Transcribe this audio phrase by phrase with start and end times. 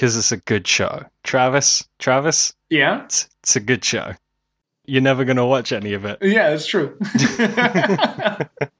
[0.00, 1.04] Because it's a good show.
[1.24, 4.14] Travis, Travis, Yeah, it's, it's a good show.
[4.86, 6.20] You're never going to watch any of it.
[6.22, 6.96] yeah, it's true.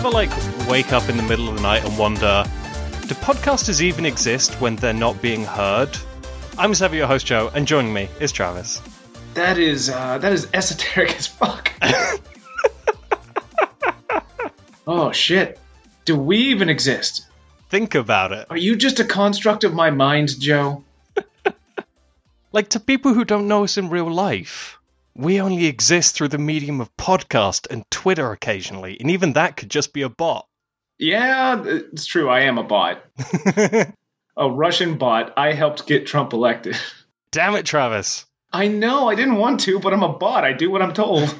[0.00, 0.30] ever like
[0.66, 2.42] wake up in the middle of the night and wonder,
[3.02, 5.94] do podcasters even exist when they're not being heard?
[6.56, 8.80] I'm Xavier, your host Joe, and joining me is Travis.
[9.34, 11.70] that is uh, that is esoteric as fuck.
[14.86, 15.58] oh shit!
[16.06, 17.26] Do we even exist?
[17.68, 18.46] Think about it.
[18.48, 20.82] Are you just a construct of my mind, Joe?
[22.52, 24.79] Like, to people who don't know us in real life,
[25.14, 29.70] we only exist through the medium of podcast and Twitter occasionally, and even that could
[29.70, 30.46] just be a bot.
[30.98, 32.28] Yeah, it's true.
[32.28, 33.02] I am a bot,
[34.36, 35.32] a Russian bot.
[35.36, 36.76] I helped get Trump elected.
[37.32, 38.26] Damn it, Travis.
[38.52, 40.44] I know I didn't want to, but I'm a bot.
[40.44, 41.34] I do what I'm told.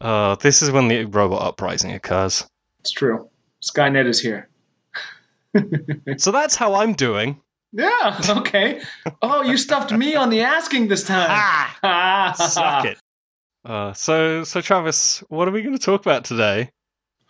[0.00, 2.46] Uh, this is when the robot uprising occurs.
[2.80, 3.28] It's true.
[3.62, 4.48] Skynet is here.
[6.18, 7.40] So that's how I'm doing.
[7.72, 8.20] Yeah.
[8.28, 8.80] Okay.
[9.22, 11.28] Oh, you stuffed me on the asking this time.
[11.30, 12.98] Ah, suck it.
[13.64, 16.70] Uh, so, so Travis, what are we going to talk about today?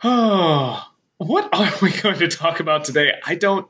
[0.03, 0.83] Oh,
[1.19, 3.13] what are we going to talk about today?
[3.25, 3.69] I don't.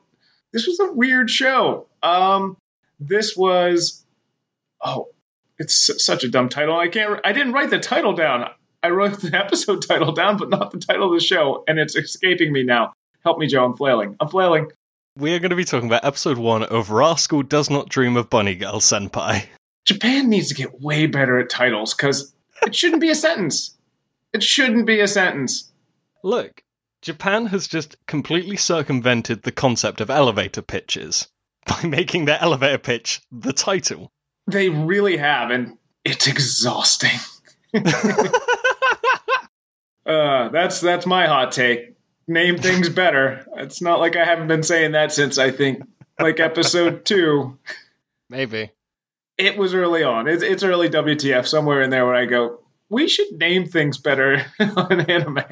[0.52, 1.86] This was a weird show.
[2.02, 2.56] Um,
[2.98, 4.04] this was.
[4.82, 5.08] Oh,
[5.58, 6.78] it's such a dumb title.
[6.78, 7.20] I can't.
[7.24, 8.48] I didn't write the title down.
[8.82, 11.96] I wrote the episode title down, but not the title of the show, and it's
[11.96, 12.92] escaping me now.
[13.24, 13.64] Help me, Joe.
[13.64, 14.16] I'm flailing.
[14.20, 14.70] I'm flailing.
[15.20, 18.30] We are going to be talking about episode one of Rascal Does Not Dream of
[18.30, 19.44] Bunny Girl Senpai.
[19.84, 22.32] Japan needs to get way better at titles because
[22.62, 23.76] it shouldn't be a sentence.
[24.32, 25.70] It shouldn't be a sentence.
[26.24, 26.62] Look,
[27.02, 31.28] Japan has just completely circumvented the concept of elevator pitches
[31.66, 34.10] by making their elevator pitch the title.
[34.46, 37.18] They really have, and it's exhausting.
[40.06, 41.94] Uh, that's that's my hot take.
[42.30, 43.44] Name things better.
[43.56, 45.82] It's not like I haven't been saying that since I think
[46.16, 47.58] like episode two.
[48.28, 48.70] Maybe.
[49.36, 50.28] It was early on.
[50.28, 54.46] It's, it's early WTF somewhere in there where I go, we should name things better
[54.60, 55.42] on anime.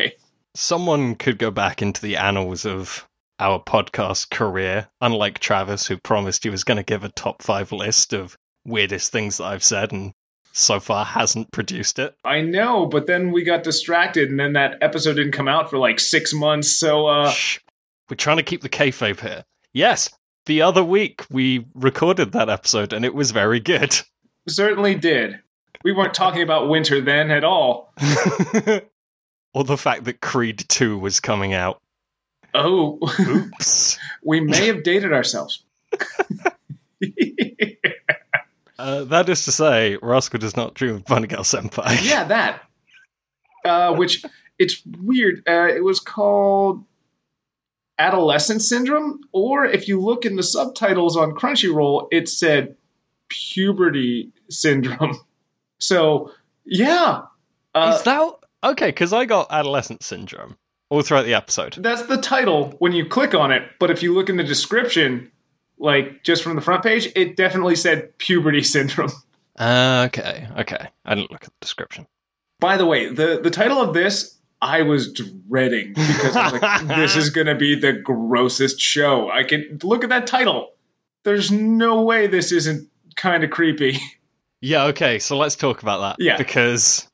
[0.55, 3.09] Someone could go back into the annals of
[3.41, 7.73] our podcast career, unlike Travis, who promised he was going to give a top five
[7.73, 10.13] list of weirdest things that I've said and
[10.59, 12.15] so far hasn't produced it.
[12.25, 15.79] I know, but then we got distracted, and then that episode didn't come out for
[15.79, 16.71] like six months.
[16.71, 17.59] So uh, Shh.
[18.11, 19.45] We're trying to keep the kayfabe here.
[19.73, 20.11] Yes,
[20.47, 23.95] the other week we recorded that episode and it was very good.
[24.49, 25.39] certainly did.
[25.85, 27.93] We weren't talking about winter then at all.
[29.55, 31.81] or the fact that Creed 2 was coming out.
[32.55, 33.99] Oh, Oops.
[34.25, 35.63] we may have dated ourselves.
[38.79, 42.09] uh, that is to say, Rascal does not dream of Bunny Girl Senpai.
[42.09, 42.63] yeah, that.
[43.65, 44.25] Uh, which
[44.59, 45.43] it's weird.
[45.49, 46.85] Uh, it was called
[47.99, 52.77] adolescent syndrome, or if you look in the subtitles on Crunchyroll, it said
[53.29, 55.19] puberty syndrome.
[55.81, 56.33] So
[56.65, 57.23] yeah,
[57.73, 58.33] uh, is that
[58.65, 58.89] okay?
[58.89, 60.57] Because I got adolescent syndrome
[60.91, 61.75] all throughout the episode.
[61.79, 63.63] that's the title when you click on it.
[63.79, 65.31] But if you look in the description,
[65.79, 69.11] like just from the front page, it definitely said puberty syndrome.
[69.59, 70.89] Uh, okay, okay.
[71.05, 72.07] I didn't look at the description.
[72.61, 76.87] By the way, the the title of this I was dreading because I was like,
[76.97, 79.31] this is gonna be the grossest show.
[79.31, 80.71] I can look at that title.
[81.25, 83.99] There's no way this isn't kind of creepy.
[84.61, 86.25] Yeah, okay, so let's talk about that.
[86.25, 86.37] Yeah.
[86.37, 87.09] Because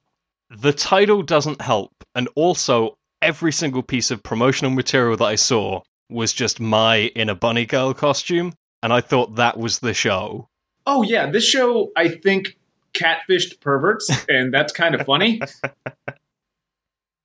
[0.51, 5.83] the title doesn't help, and also every single piece of promotional material that I saw
[6.15, 10.49] was just Mai in a bunny girl costume, and I thought that was the show.
[10.87, 12.57] Oh yeah, this show I think
[12.95, 15.41] catfished perverts, and that's kind of funny.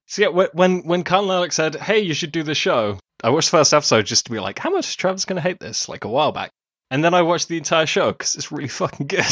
[0.07, 3.29] So yeah, when when Carl and Alex said, "Hey, you should do the show," I
[3.29, 5.59] watched the first episode just to be like, "How much is Travis going to hate
[5.59, 6.51] this?" Like a while back,
[6.89, 9.25] and then I watched the entire show because it's really fucking good.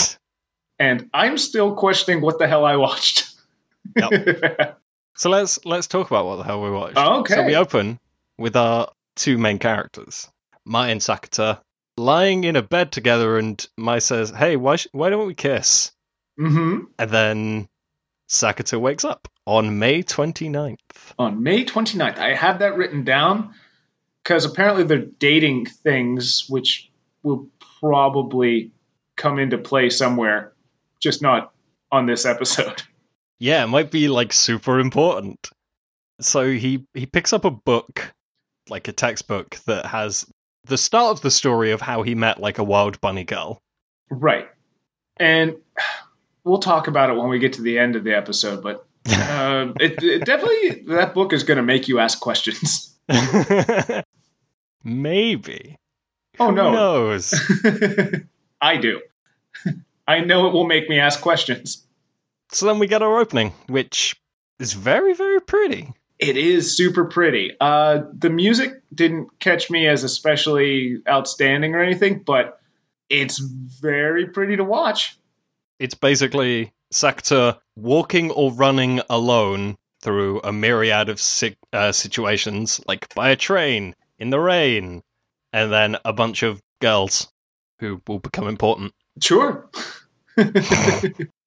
[0.79, 3.33] And I'm still questioning what the hell I watched.
[5.17, 6.97] So let's let's talk about what the hell we watched.
[6.97, 7.33] Okay.
[7.33, 7.99] So we open
[8.37, 10.29] with our two main characters,
[10.65, 11.59] Mai and Sakuta,
[11.97, 15.91] lying in a bed together, and Mai says, "Hey, why sh- why don't we kiss?"
[16.37, 17.67] hmm And then
[18.29, 20.77] Sakuta wakes up on May 29th.
[21.17, 22.17] On May 29th.
[22.17, 23.53] I have that written down
[24.23, 26.91] because apparently they're dating things, which
[27.23, 27.47] will
[27.79, 28.71] probably
[29.15, 30.53] come into play somewhere,
[30.99, 31.53] just not
[31.91, 32.83] on this episode.
[33.39, 35.51] Yeah, it might be like super important.
[36.19, 38.11] So he he picks up a book,
[38.69, 40.25] like a textbook that has
[40.65, 43.59] the start of the story of how he met like a wild bunny girl.
[44.09, 44.47] Right.
[45.19, 45.55] And
[46.43, 49.73] we'll talk about it when we get to the end of the episode, but uh,
[49.79, 52.95] it, it definitely, that book is going to make you ask questions.
[54.83, 55.77] Maybe.
[56.39, 56.71] Oh, Who no.
[56.71, 57.33] knows?
[58.61, 59.01] I do.
[60.07, 61.85] I know it will make me ask questions.
[62.51, 64.15] so then we get our opening, which
[64.59, 65.93] is very, very pretty.
[66.19, 67.55] It is super pretty.
[67.59, 72.59] Uh, the music didn't catch me as especially outstanding or anything, but
[73.09, 75.17] it's very pretty to watch.
[75.79, 83.13] It's basically Sakuta walking or running alone through a myriad of si- uh, situations, like
[83.13, 85.03] by a train, in the rain,
[85.53, 87.31] and then a bunch of girls
[87.79, 88.93] who will become important.
[89.21, 89.69] Sure.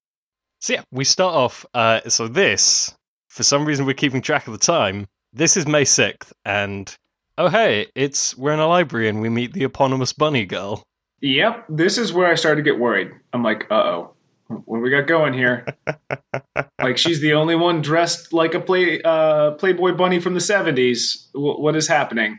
[0.61, 1.65] So yeah, we start off.
[1.73, 2.95] Uh, so this,
[3.31, 5.07] for some reason, we're keeping track of the time.
[5.31, 6.93] This is May sixth, and
[7.37, 10.83] oh hey, it's we're in a library and we meet the eponymous bunny girl.
[11.21, 13.11] Yep, this is where I started to get worried.
[13.31, 14.13] I'm like, uh oh,
[14.47, 15.65] what do we got going here?
[16.81, 21.31] like she's the only one dressed like a play uh, Playboy bunny from the '70s.
[21.33, 22.37] W- what is happening?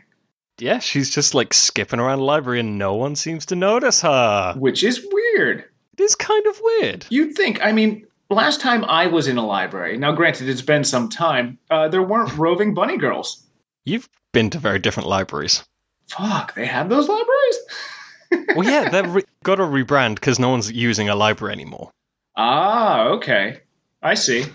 [0.59, 4.53] Yeah, she's just like skipping around the library and no one seems to notice her.
[4.55, 5.65] Which is weird.
[5.97, 7.07] It is kind of weird.
[7.09, 7.63] You'd think.
[7.63, 9.97] I mean, last time I was in a library.
[9.97, 11.59] Now, granted, it's been some time.
[11.69, 13.43] Uh, there weren't roving bunny girls.
[13.85, 15.63] You've been to very different libraries.
[16.09, 17.57] Fuck, they have those libraries.
[18.55, 21.91] Well, yeah, they've re- got to rebrand because no one's using a library anymore.
[22.35, 23.59] Ah, okay.
[24.01, 24.45] I see.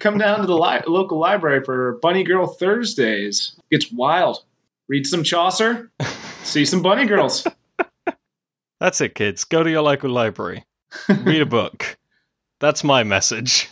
[0.00, 3.54] Come down to the li- local library for Bunny Girl Thursdays.
[3.70, 4.42] It's wild.
[4.88, 5.88] Read some Chaucer,
[6.42, 7.46] see some bunny girls.
[8.80, 9.44] That's it, kids.
[9.44, 10.64] Go to your local library.
[11.08, 11.96] Read a book.
[12.60, 13.68] That's my message.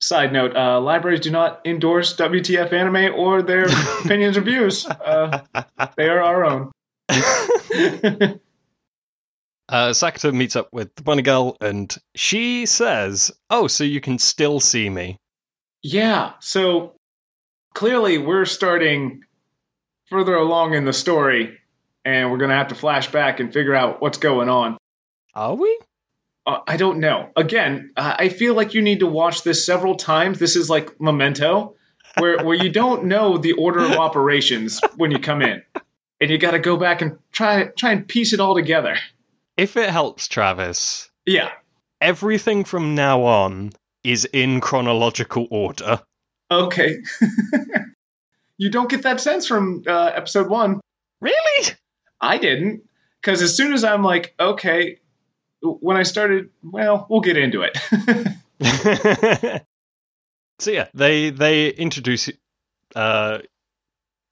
[0.00, 3.64] Side note: uh, Libraries do not endorse WTF Anime or their
[4.04, 4.86] opinions or views.
[4.86, 5.42] Uh,
[5.96, 6.72] they are our own.
[9.68, 14.18] Uh, Sakuta meets up with the bunny girl, and she says, "Oh, so you can
[14.18, 15.16] still see me."
[15.82, 16.32] yeah.
[16.40, 16.94] So
[17.72, 19.22] clearly, we're starting
[20.10, 21.58] further along in the story,
[22.04, 24.76] and we're gonna have to flash back and figure out what's going on.
[25.34, 25.78] Are we?
[26.46, 27.30] Uh, I don't know.
[27.36, 30.38] Again, uh, I feel like you need to watch this several times.
[30.38, 31.76] This is like Memento,
[32.18, 35.62] where where you don't know the order of operations when you come in,
[36.20, 38.96] and you got to go back and try try and piece it all together.
[39.56, 41.50] If it helps, Travis, Yeah.
[42.00, 43.72] everything from now on
[44.02, 46.00] is in chronological order.
[46.50, 46.96] Okay.
[48.58, 50.80] you don't get that sense from uh, episode one.
[51.20, 51.68] Really?
[52.20, 52.82] I didn't,
[53.20, 54.98] because as soon as I'm like, okay,
[55.62, 57.78] when I started, well, we'll get into it.
[60.58, 62.30] so yeah, they they introduce
[62.94, 63.38] uh,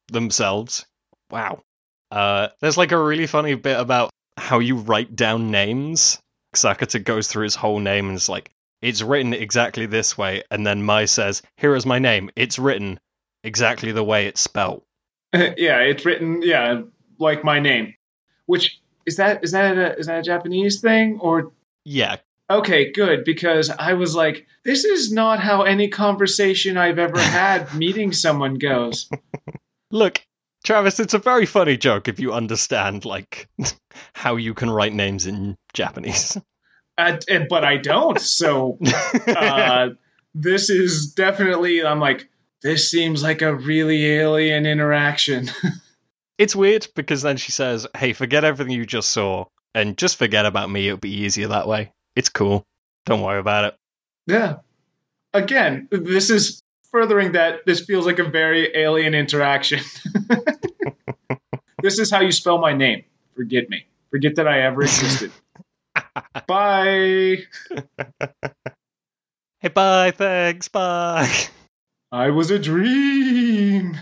[0.08, 0.86] themselves.
[1.30, 1.62] Wow.
[2.10, 6.18] Uh, there's like a really funny bit about how you write down names.
[6.54, 8.50] Sakuta goes through his whole name and is like,
[8.82, 12.30] "It's written exactly this way," and then Mai says, "Here is my name.
[12.34, 12.98] It's written
[13.44, 14.82] exactly the way it's spelled.
[15.32, 16.82] yeah, it's written, yeah,
[17.18, 17.94] like my name.
[18.46, 19.44] Which is that?
[19.44, 21.52] Is that a, is that a Japanese thing or
[21.84, 22.16] Yeah,
[22.50, 27.72] Okay, good, because I was like, this is not how any conversation I've ever had
[27.74, 29.08] meeting someone goes.
[29.92, 30.20] Look,
[30.64, 33.48] Travis, it's a very funny joke if you understand like
[34.14, 36.36] how you can write names in Japanese.
[36.98, 38.78] Uh, but I don't, so
[39.28, 39.90] uh,
[40.34, 42.28] this is definitely, I'm like,
[42.62, 45.48] this seems like a really alien interaction.
[46.40, 49.44] It's weird because then she says, "Hey, forget everything you just saw
[49.74, 50.88] and just forget about me.
[50.88, 51.92] It'll be easier that way.
[52.16, 52.64] It's cool.
[53.04, 53.76] Don't worry about it."
[54.26, 54.56] yeah.
[55.32, 59.80] Again, this is furthering that this feels like a very alien interaction.
[61.82, 63.04] this is how you spell my name.
[63.36, 63.86] Forget me.
[64.10, 65.30] Forget that I ever existed.
[66.48, 67.38] Bye.
[69.62, 71.30] Hey, bye, thanks, bye.
[72.10, 73.94] I was a dream.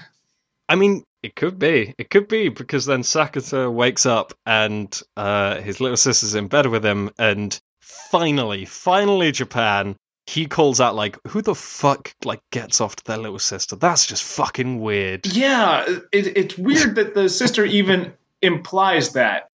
[0.68, 1.94] I mean, it could be.
[1.98, 6.66] It could be because then Sakuta wakes up and uh, his little sister's in bed
[6.66, 9.96] with him, and finally, finally, Japan.
[10.26, 13.76] He calls out like, "Who the fuck like gets off to their little sister?
[13.76, 19.48] That's just fucking weird." Yeah, it, it's weird that the sister even implies that.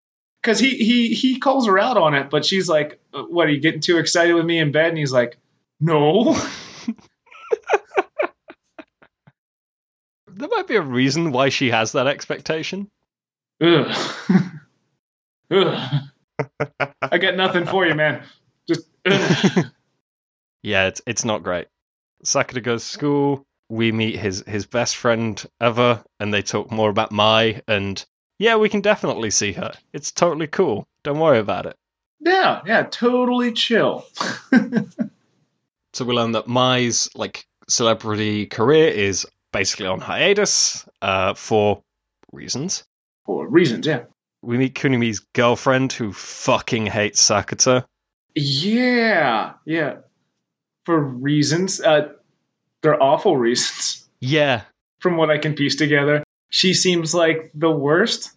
[0.43, 3.51] because he he he calls her out on it, but she's like, "Uh, "What are
[3.51, 5.37] you getting too excited with me in bed?" And he's like,
[5.79, 6.35] "No."
[10.43, 12.91] There might be a reason why she has that expectation.
[13.61, 13.97] Ugh.
[15.53, 16.03] Ugh.
[17.01, 18.25] I got nothing for you, man.
[18.67, 18.89] Just.
[20.65, 21.69] Yeah, it's it's not great.
[22.25, 23.47] Sakura goes to school.
[23.69, 27.63] We meet his his best friend ever, and they talk more about Mai.
[27.69, 28.05] And
[28.39, 29.73] yeah, we can definitely see her.
[29.93, 30.89] It's totally cool.
[31.05, 31.77] Don't worry about it.
[32.19, 34.07] yeah, yeah, totally chill.
[35.95, 41.83] So we learn that Mai's like celebrity career is basically on hiatus uh, for
[42.33, 42.85] reasons.
[43.27, 44.05] For reasons, yeah.
[44.43, 47.85] We meet Kunimi's girlfriend who fucking hates Sakuta.
[48.35, 49.97] Yeah, yeah.
[50.85, 52.09] For reasons, uh,
[52.83, 54.09] they're awful reasons.
[54.21, 54.63] Yeah,
[55.01, 58.31] From what I can piece together, she seems like the worst.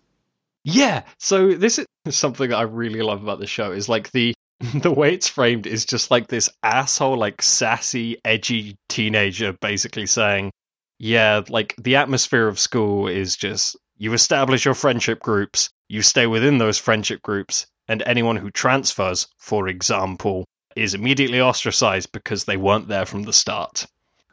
[0.64, 4.34] Yeah, so this is something that I really love about the show is like the
[4.74, 10.52] the way it's framed is just like this asshole, like sassy, edgy teenager basically saying,
[10.98, 16.28] Yeah, like the atmosphere of school is just you establish your friendship groups, you stay
[16.28, 22.58] within those friendship groups, and anyone who transfers, for example, is immediately ostracized because they
[22.58, 23.86] weren't there from the start.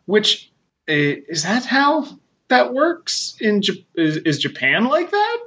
[0.07, 0.51] Which
[0.89, 2.07] eh, is that how
[2.49, 3.63] that works in
[3.95, 5.39] is, is Japan like that?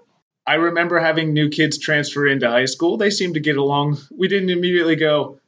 [0.47, 2.97] I remember having new kids transfer into high school.
[2.97, 3.97] They seemed to get along.
[4.15, 5.39] We didn't immediately go,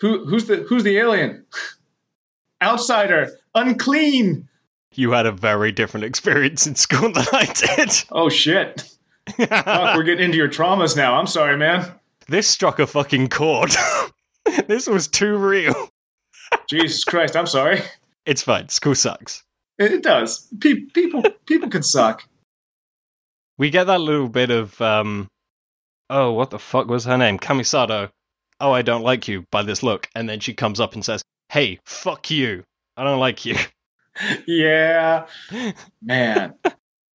[0.00, 1.44] "Who who's the who's the alien?
[2.62, 4.48] Outsider, unclean."
[4.98, 7.90] You had a very different experience in school than I did.
[8.10, 8.82] Oh shit!
[9.36, 11.14] Fuck, we're getting into your traumas now.
[11.14, 11.88] I'm sorry, man.
[12.26, 13.70] This struck a fucking chord.
[14.66, 15.88] this was too real.
[16.68, 17.80] Jesus Christ, I'm sorry.
[18.26, 18.70] It's fine.
[18.70, 19.44] School sucks.
[19.78, 20.48] It, it does.
[20.58, 22.24] Pe- people people can suck.
[23.56, 25.28] We get that little bit of um
[26.10, 27.38] oh, what the fuck was her name?
[27.38, 28.10] Kamisato.
[28.58, 30.08] Oh, I don't like you by this look.
[30.16, 32.64] And then she comes up and says, Hey, fuck you.
[32.96, 33.54] I don't like you.
[34.46, 35.26] Yeah,
[36.02, 36.54] man.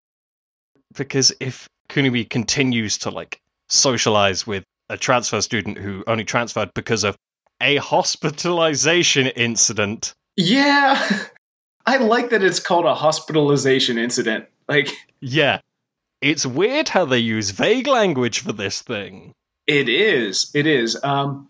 [0.95, 7.05] because if Kunimi continues to like socialize with a transfer student who only transferred because
[7.05, 7.17] of
[7.61, 11.01] a hospitalization incident, Yeah,
[11.87, 14.47] I like that it's called a hospitalization incident.
[14.69, 14.89] Like
[15.21, 15.61] yeah.
[16.21, 19.33] It's weird how they use vague language for this thing.
[19.67, 20.97] it is, it is.
[21.03, 21.49] Um,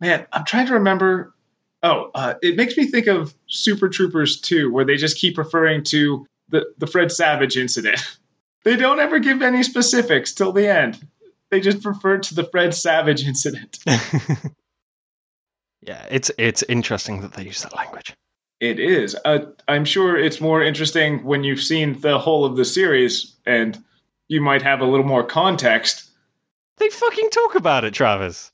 [0.00, 1.34] man, I'm trying to remember.
[1.82, 5.82] Oh, uh, it makes me think of Super Troopers 2, where they just keep referring
[5.84, 8.00] to the the Fred Savage incident.
[8.62, 11.02] They don't ever give any specifics till the end.
[11.50, 13.78] They just refer to the Fred Savage incident.
[15.80, 18.14] yeah, it's it's interesting that they use that language.
[18.60, 19.16] It is.
[19.24, 23.82] Uh, I'm sure it's more interesting when you've seen the whole of the series and
[24.28, 26.10] you might have a little more context.
[26.76, 28.52] They fucking talk about it, Travis.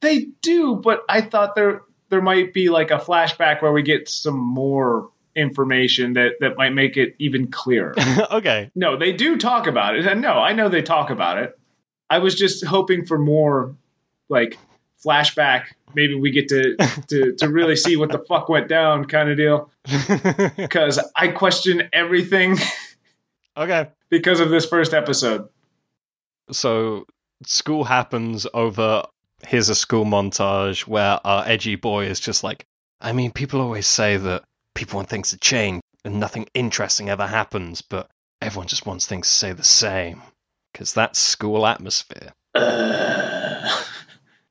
[0.00, 4.08] They do, but I thought there there might be like a flashback where we get
[4.08, 7.94] some more information that that might make it even clearer.
[8.30, 8.70] okay.
[8.74, 10.06] no, they do talk about it.
[10.06, 11.58] And no, I know they talk about it.
[12.08, 13.76] I was just hoping for more
[14.28, 14.58] like
[15.04, 15.66] flashback.
[15.94, 16.76] Maybe we get to
[17.08, 19.70] to to really see what the fuck went down kind of deal
[20.56, 22.56] because I question everything
[23.56, 23.88] okay.
[24.08, 25.48] because of this first episode.
[26.50, 27.06] So
[27.44, 29.04] school happens over
[29.46, 32.64] here's a school montage where our edgy boy is just like
[33.00, 37.26] I mean people always say that people want things to change and nothing interesting ever
[37.26, 38.08] happens, but
[38.40, 40.22] everyone just wants things to stay the same.
[40.72, 42.32] Because that's school atmosphere.
[42.54, 43.82] Uh,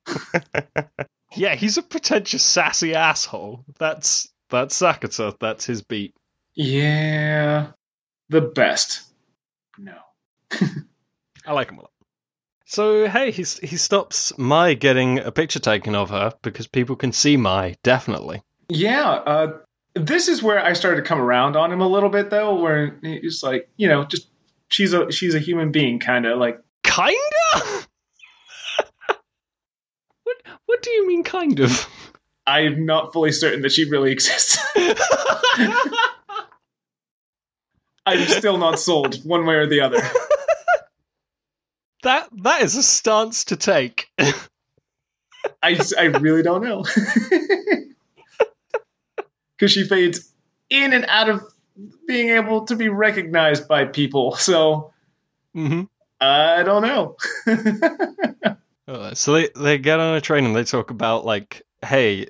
[1.36, 3.64] Yeah, he's a pretentious, sassy asshole.
[3.78, 5.36] That's that's Sakuta.
[5.38, 6.14] That's his beat.
[6.54, 7.68] yeah,
[8.30, 9.02] the best.
[9.78, 9.98] No.
[11.46, 11.90] I like him a lot.
[12.66, 17.12] So hey, he's he stops Mai getting a picture taken of her because people can
[17.12, 18.42] see Mai definitely.
[18.68, 19.58] Yeah, uh,
[19.94, 22.98] this is where I started to come around on him a little bit, though, where
[23.02, 24.28] he's like, you know, just
[24.68, 26.60] she's a she's a human being, kind of like.
[26.82, 27.16] Kinda.
[30.24, 31.86] what What do you mean, kind of?
[32.48, 34.58] I'm not fully certain that she really exists.
[38.06, 40.00] I'm still not sold one way or the other.
[42.06, 44.08] That that is a stance to take.
[45.62, 46.84] I, I really don't know.
[49.58, 50.34] Because she fades
[50.68, 51.42] in and out of
[52.06, 54.36] being able to be recognized by people.
[54.36, 54.92] So
[55.54, 55.84] hmm
[56.20, 57.16] I don't know.
[58.88, 62.28] Uh, so they they get on a train and they talk about like, hey,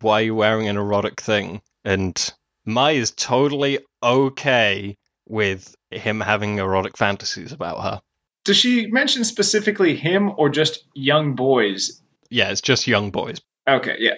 [0.00, 1.62] why are you wearing an erotic thing?
[1.84, 4.96] And Mai is totally okay
[5.28, 8.02] with him having erotic fantasies about her.
[8.44, 12.00] Does she mention specifically him or just young boys?
[12.30, 13.40] Yeah, it's just young boys.
[13.68, 14.14] Okay, yeah.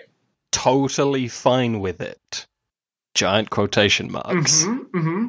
[0.51, 2.47] Totally fine with it.
[3.15, 4.65] Giant quotation marks.
[4.65, 5.27] Mm-hmm, mm-hmm.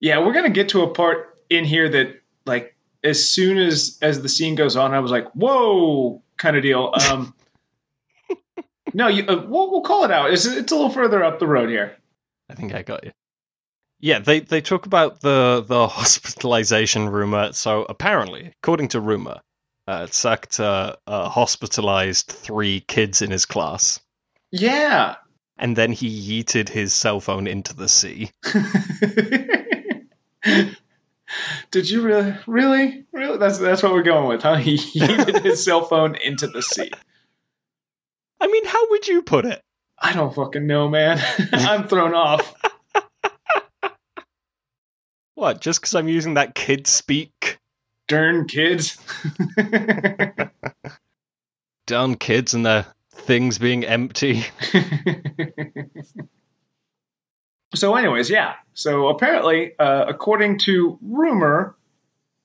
[0.00, 4.22] Yeah, we're gonna get to a part in here that, like, as soon as as
[4.22, 6.92] the scene goes on, I was like, "Whoa!" kind of deal.
[7.10, 7.34] Um,
[8.94, 10.32] no, you, uh, we'll, we'll call it out.
[10.32, 11.96] It's, it's a little further up the road here.
[12.48, 13.12] I think I got you.
[14.00, 17.52] Yeah, they they talk about the the hospitalization rumor.
[17.52, 19.40] So apparently, according to rumor,
[19.86, 24.00] uh, Sakuta uh, hospitalized three kids in his class,
[24.50, 25.16] Yeah.
[25.58, 28.30] and then he yeeted his cell phone into the sea.
[31.70, 33.38] Did you really, really, really?
[33.38, 34.56] That's that's what we're going with, huh?
[34.56, 36.90] He yeeted his cell phone into the sea.
[38.40, 39.62] I mean, how would you put it?
[40.02, 41.20] I don't fucking know, man.
[41.52, 42.54] I'm thrown off.
[45.40, 45.62] What?
[45.62, 47.58] Just because I'm using that kid speak?
[48.08, 48.98] Darn kids.
[51.86, 54.44] Darn kids and their things being empty.
[57.74, 58.56] so, anyways, yeah.
[58.74, 61.74] So apparently, uh, according to rumor,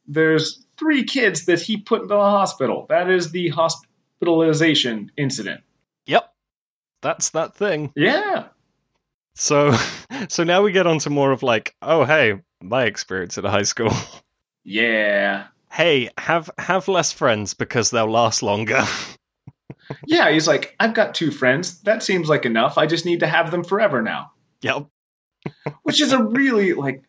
[0.07, 2.85] there's three kids that he put into the hospital.
[2.87, 5.59] That is the hospitalization incident.
[6.05, 6.33] Yep,
[7.01, 7.91] that's that thing.
[7.93, 8.45] Yeah.
[9.33, 9.75] So,
[10.29, 13.63] so now we get on to more of like, oh hey, my experience at high
[13.63, 13.91] school.
[14.67, 15.45] Yeah.
[15.71, 18.83] hey, have have less friends because they'll last longer.
[20.07, 21.81] Yeah, he's like, I've got two friends.
[21.81, 22.79] That seems like enough.
[22.79, 24.31] I just need to have them forever now.
[24.61, 24.87] yep.
[25.83, 27.03] Which is a really like,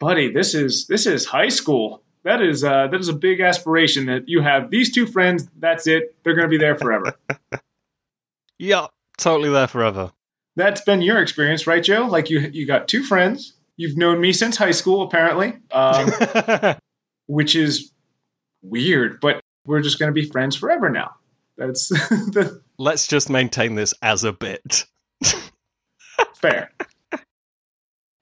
[0.00, 2.02] buddy, this is this is high school.
[2.24, 5.48] That is uh, that is a big aspiration that you have these two friends.
[5.56, 6.16] That's it.
[6.24, 7.14] They're going to be there forever.
[8.58, 8.90] Yep.
[9.18, 10.10] Totally there forever.
[10.56, 12.06] That's been your experience, right, Joe?
[12.06, 13.54] Like you you got two friends.
[13.78, 16.10] You've known me since high school, apparently, um,
[17.26, 17.92] which is
[18.60, 19.20] weird.
[19.20, 21.14] But we're just going to be friends forever now.
[21.56, 24.84] That's the Let's just maintain this as a bit.
[26.34, 26.70] fair.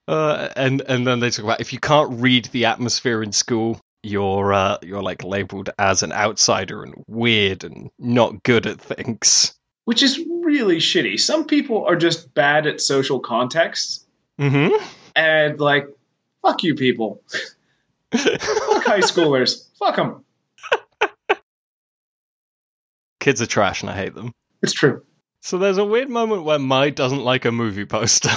[0.09, 3.81] Uh, and and then they talk about if you can't read the atmosphere in school,
[4.05, 9.53] you're uh, you're like labeled as an outsider and weird and not good at things.
[9.85, 11.19] Which is really shitty.
[11.19, 14.07] Some people are just bad at social contexts,
[14.39, 14.77] Mm-hmm.
[15.17, 15.89] And like,
[16.43, 17.23] fuck you, people.
[18.13, 19.69] Fuck high schoolers.
[19.79, 20.25] Fuck them.
[23.19, 24.31] Kids are trash and I hate them.
[24.63, 25.03] It's true.
[25.43, 28.31] So there's a weird moment where Mai doesn't like a movie poster.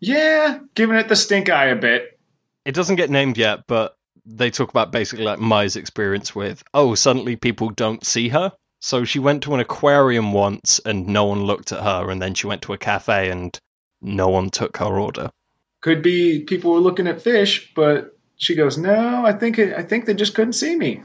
[0.00, 2.18] Yeah, giving it the stink eye a bit.
[2.64, 3.94] it doesn't get named yet, but
[4.26, 8.52] they talk about basically like Mai's experience with, oh, suddenly people don't see her.
[8.80, 12.34] So she went to an aquarium once and no one looked at her, and then
[12.34, 13.58] she went to a cafe and
[14.00, 15.30] no one took her order.
[15.80, 19.82] Could be people were looking at fish, but she goes, "No, I think it, I
[19.82, 21.02] think they just couldn't see me."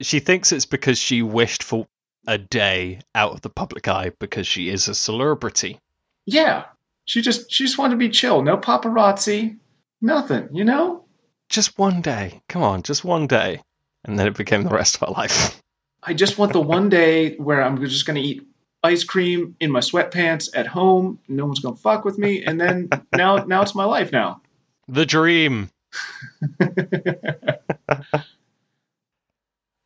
[0.00, 1.86] She thinks it's because she wished for
[2.26, 5.78] a day out of the public eye because she is a celebrity.
[6.26, 6.64] Yeah,
[7.04, 8.42] she just she just wanted to be chill.
[8.42, 9.58] No paparazzi,
[10.00, 10.48] nothing.
[10.52, 11.04] You know.
[11.48, 12.42] Just one day.
[12.48, 13.62] Come on, just one day.
[14.04, 15.60] And then it became the rest of her life.
[16.02, 18.42] I just want the one day where I'm just going to eat
[18.82, 21.18] ice cream in my sweatpants at home.
[21.28, 24.40] No one's going to fuck with me, and then now now it's my life now.
[24.88, 25.70] The dream.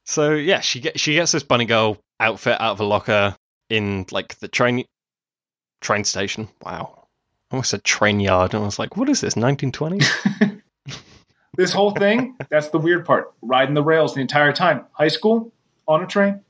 [0.04, 3.34] So yeah, she gets she gets this bunny girl outfit out of a locker
[3.70, 4.84] in like the train
[5.80, 6.48] train station.
[6.62, 7.08] Wow,
[7.50, 9.34] I almost said train yard, and I was like, what is this?
[9.34, 10.60] 1920s?
[11.56, 13.32] This whole thing, that's the weird part.
[13.40, 14.86] Riding the rails the entire time.
[14.90, 15.52] High school,
[15.86, 16.40] on a train.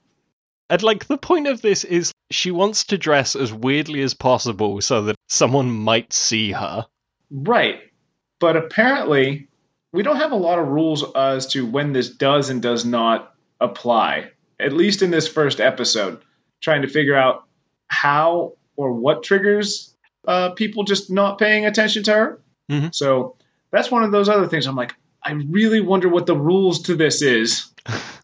[0.70, 4.81] And like the point of this is she wants to dress as weirdly as possible
[4.81, 6.87] so that someone might see her.
[7.31, 7.81] Right.
[8.40, 9.48] But apparently,
[9.92, 13.35] we don't have a lot of rules as to when this does and does not
[13.61, 16.20] apply, at least in this first episode,
[16.61, 17.44] trying to figure out
[17.88, 19.94] how or what triggers
[20.27, 22.40] uh, people just not paying attention to her.
[22.70, 22.94] Mhm.
[22.94, 23.37] So
[23.70, 24.66] that's one of those other things.
[24.66, 27.72] I'm like, I really wonder what the rules to this is.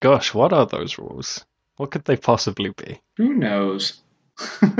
[0.00, 1.44] Gosh, what are those rules?
[1.76, 3.00] What could they possibly be?
[3.16, 4.00] Who knows?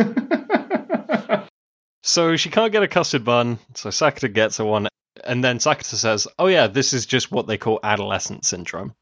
[2.02, 4.88] So she can't get a custard bun, so Sakuta gets her one,
[5.22, 8.94] and then Sakuta says, "Oh yeah, this is just what they call adolescent syndrome."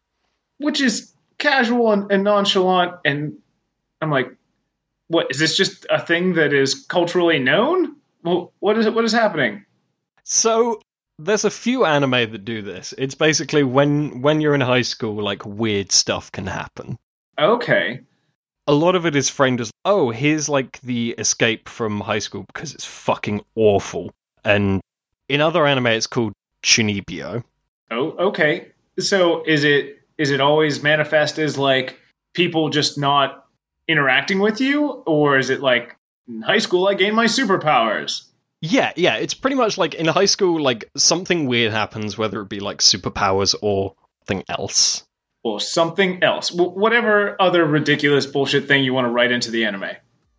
[0.59, 2.97] Which is casual and, and nonchalant.
[3.05, 3.39] And
[4.03, 4.37] I'm like,
[5.07, 5.29] what?
[5.31, 7.97] Is this just a thing that is culturally known?
[8.25, 8.95] Well, what is it?
[8.95, 9.65] What is happening?
[10.25, 10.81] So
[11.19, 12.95] there's a few anime that do this.
[12.97, 16.99] It's basically when when you're in high school, like weird stuff can happen.
[17.39, 18.01] Okay.
[18.67, 22.45] A lot of it is framed as, "Oh, here's like the escape from high school
[22.53, 24.13] because it's fucking awful."
[24.45, 24.81] And
[25.29, 26.33] in other anime, it's called
[26.65, 27.43] chunibyo.
[27.91, 28.69] Oh, okay.
[28.99, 31.99] So is it is it always manifest as like
[32.35, 33.47] people just not
[33.89, 35.97] interacting with you, or is it like
[36.29, 38.27] in high school I gained my superpowers?
[38.61, 42.49] Yeah, yeah, it's pretty much like in high school, like something weird happens, whether it
[42.49, 43.95] be like superpowers or
[44.27, 45.05] something else.
[45.45, 46.49] Or something else.
[46.49, 49.91] Wh- whatever other ridiculous bullshit thing you want to write into the anime.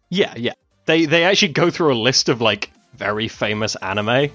[0.09, 0.53] Yeah, yeah.
[0.85, 4.31] They they actually go through a list of like very famous anime,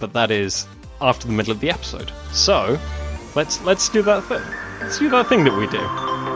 [0.00, 0.66] but that is
[1.00, 2.12] after the middle of the episode.
[2.32, 2.78] So,
[3.34, 4.42] let's let's do that thing.
[4.80, 6.35] Let's do that thing that we do.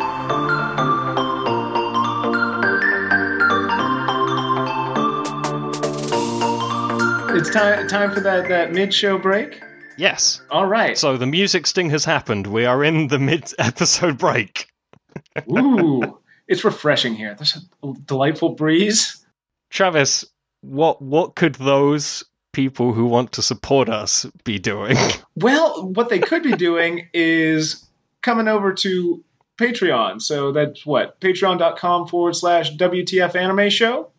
[7.40, 9.62] It's time time for that, that mid show break.
[9.96, 10.42] Yes.
[10.50, 10.98] All right.
[10.98, 12.46] So the music sting has happened.
[12.46, 14.66] We are in the mid episode break.
[15.50, 17.34] Ooh, it's refreshing here.
[17.34, 19.24] There's a delightful breeze.
[19.70, 20.26] Travis,
[20.60, 24.96] what what could those people who want to support us be doing?
[25.34, 27.88] Well, what they could be doing is
[28.20, 29.24] coming over to
[29.56, 30.20] Patreon.
[30.20, 31.18] So that's what?
[31.20, 34.10] Patreon.com forward slash WTF anime show.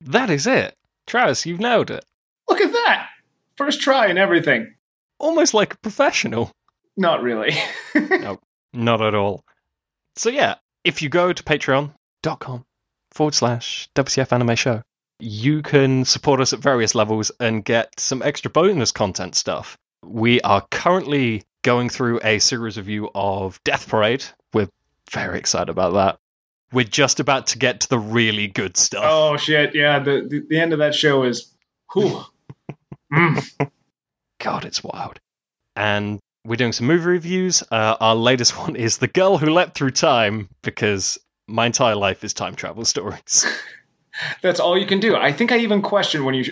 [0.00, 0.74] that is it.
[1.06, 2.04] Travis, you've nailed it.
[2.48, 3.08] Look at that.
[3.56, 4.74] First try and everything.
[5.18, 6.50] Almost like a professional.
[6.96, 7.52] Not really.
[7.94, 8.40] no,
[8.72, 9.44] Not at all.
[10.16, 12.64] So yeah, if you go to patreon.com
[13.12, 14.82] forward slash WTF anime show,
[15.20, 19.76] you can support us at various levels and get some extra bonus content stuff.
[20.04, 24.24] We are currently going through a series review of Death Parade.
[24.52, 24.68] We're
[25.10, 26.18] very excited about that.
[26.72, 29.04] We're just about to get to the really good stuff.
[29.06, 29.74] oh, shit.
[29.74, 31.52] Yeah, the, the, the end of that show is.
[31.92, 32.22] Whew.
[33.14, 33.70] Mm.
[34.40, 35.20] God, it's wild.
[35.76, 37.62] And we're doing some movie reviews.
[37.70, 42.24] Uh, our latest one is The Girl Who Leapt Through Time, because my entire life
[42.24, 43.46] is time travel stories.
[44.42, 45.16] That's all you can do.
[45.16, 46.44] I think I even questioned when you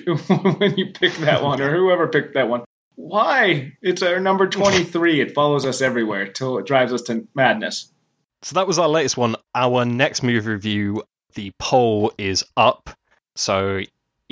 [0.59, 2.65] when you picked that one or whoever picked that one.
[2.97, 3.73] Why?
[3.81, 5.21] It's our number 23.
[5.21, 7.93] It follows us everywhere till it drives us to madness.
[8.43, 9.37] So that was our latest one.
[9.55, 12.91] Our next movie review, the poll is up.
[13.37, 13.83] So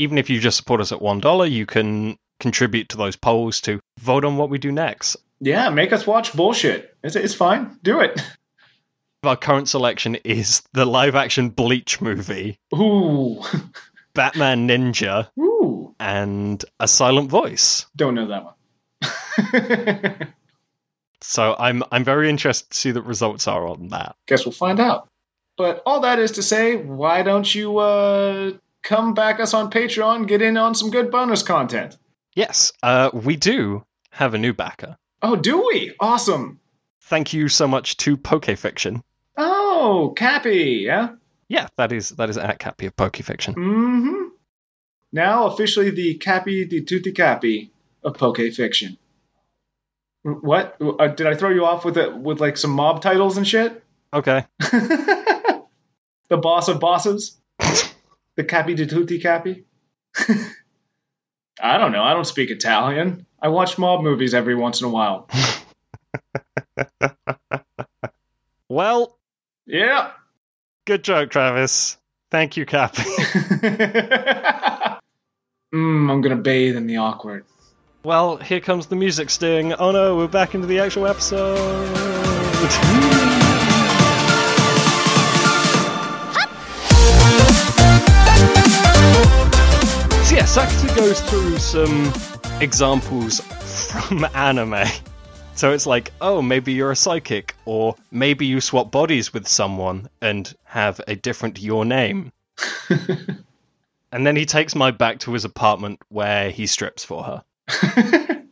[0.00, 3.80] even if you just support us at $1, you can contribute to those polls to
[3.98, 5.16] vote on what we do next.
[5.40, 6.96] Yeah, make us watch bullshit.
[7.04, 7.78] It's, it's fine.
[7.82, 8.20] Do it.
[9.22, 13.42] Our current selection is the live action Bleach movie, Ooh.
[14.14, 15.94] Batman Ninja, Ooh.
[16.00, 17.86] and A Silent Voice.
[17.94, 20.28] Don't know that one.
[21.22, 24.16] So I'm I'm very interested to see the results are on that.
[24.26, 25.08] Guess we'll find out.
[25.56, 30.26] But all that is to say, why don't you uh, come back us on Patreon,
[30.26, 31.96] get in on some good bonus content?
[32.34, 34.96] Yes, uh, we do have a new backer.
[35.22, 35.94] Oh, do we?
[36.00, 36.60] Awesome.
[37.02, 39.02] Thank you so much to Pokefiction.
[39.36, 41.10] Oh, Cappy, yeah?
[41.48, 43.54] Yeah, that is that is at Cappy of Pokefiction.
[43.54, 44.28] Mm-hmm.
[45.12, 47.72] Now officially the Cappy di Tutti Cappy
[48.04, 48.96] of Poke Fiction.
[50.22, 50.76] What?
[50.80, 53.82] Uh, did I throw you off with it with like some mob titles and shit?
[54.12, 54.44] Okay.
[54.60, 55.66] the
[56.30, 57.36] boss of bosses?
[58.40, 59.64] the Cappy di Tutti Cappy?
[61.62, 62.02] I don't know.
[62.02, 63.26] I don't speak Italian.
[63.42, 65.28] I watch mob movies every once in a while.
[68.68, 69.18] Well,
[69.66, 70.12] Yeah.
[70.86, 71.96] good joke, Travis.
[72.30, 73.02] Thank you, Cappy.
[73.02, 75.00] mm,
[75.74, 77.44] I'm gonna bathe in the awkward.
[78.04, 79.72] well, here comes the music sting.
[79.74, 81.58] Oh no, we're back into the actual episode.
[90.50, 92.12] Sakuta goes through some
[92.60, 94.84] examples from anime.
[95.54, 100.08] So it's like, oh, maybe you're a psychic, or maybe you swap bodies with someone
[100.20, 102.32] and have a different your name.
[102.90, 107.44] and then he takes Mai back to his apartment where he strips for her.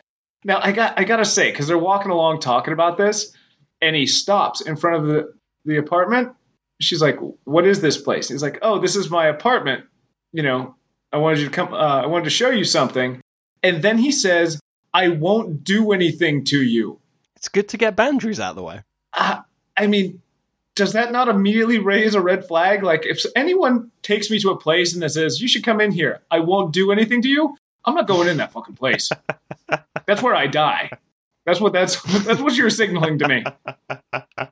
[0.44, 3.34] now I got I gotta say because they're walking along talking about this,
[3.82, 5.34] and he stops in front of the
[5.64, 6.32] the apartment.
[6.80, 9.84] She's like, "What is this place?" He's like, "Oh, this is my apartment.
[10.30, 10.76] You know,
[11.12, 11.73] I wanted you to come.
[11.73, 13.21] Uh, I wanted to show you something."
[13.62, 14.61] And then he says,
[14.92, 17.01] "I won't do anything to you."
[17.37, 18.83] It's good to get boundaries out of the way.
[19.12, 19.42] Uh,
[19.77, 20.21] I mean,
[20.75, 22.83] does that not immediately raise a red flag?
[22.83, 25.92] Like, if anyone takes me to a place and that says, "You should come in
[25.92, 27.57] here," I won't do anything to you.
[27.85, 29.09] I'm not going in that fucking place.
[30.07, 30.90] that's where I die.
[31.47, 33.44] That's what that's that's what you're signaling to me.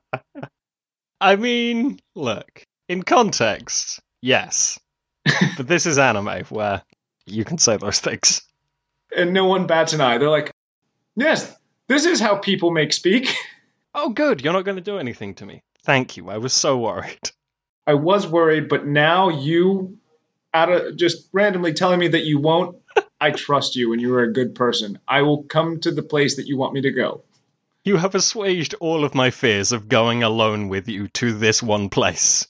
[1.21, 4.79] I mean, look, in context, yes.
[5.56, 6.82] But this is anime where
[7.26, 8.42] you can say those things.
[9.16, 10.18] And no one bats an eye.
[10.18, 10.52] They're like,
[11.14, 11.54] "Yes,
[11.88, 13.34] this is how people make speak."
[13.94, 15.62] Oh, good, you're not going to do anything to me.
[15.82, 17.30] Thank you, I was so worried.
[17.86, 19.96] I was worried, but now you,
[20.52, 22.76] out of just randomly telling me that you won't,
[23.20, 24.98] I trust you and you are a good person.
[25.08, 27.22] I will come to the place that you want me to go.
[27.84, 31.88] You have assuaged all of my fears of going alone with you to this one
[31.88, 32.46] place.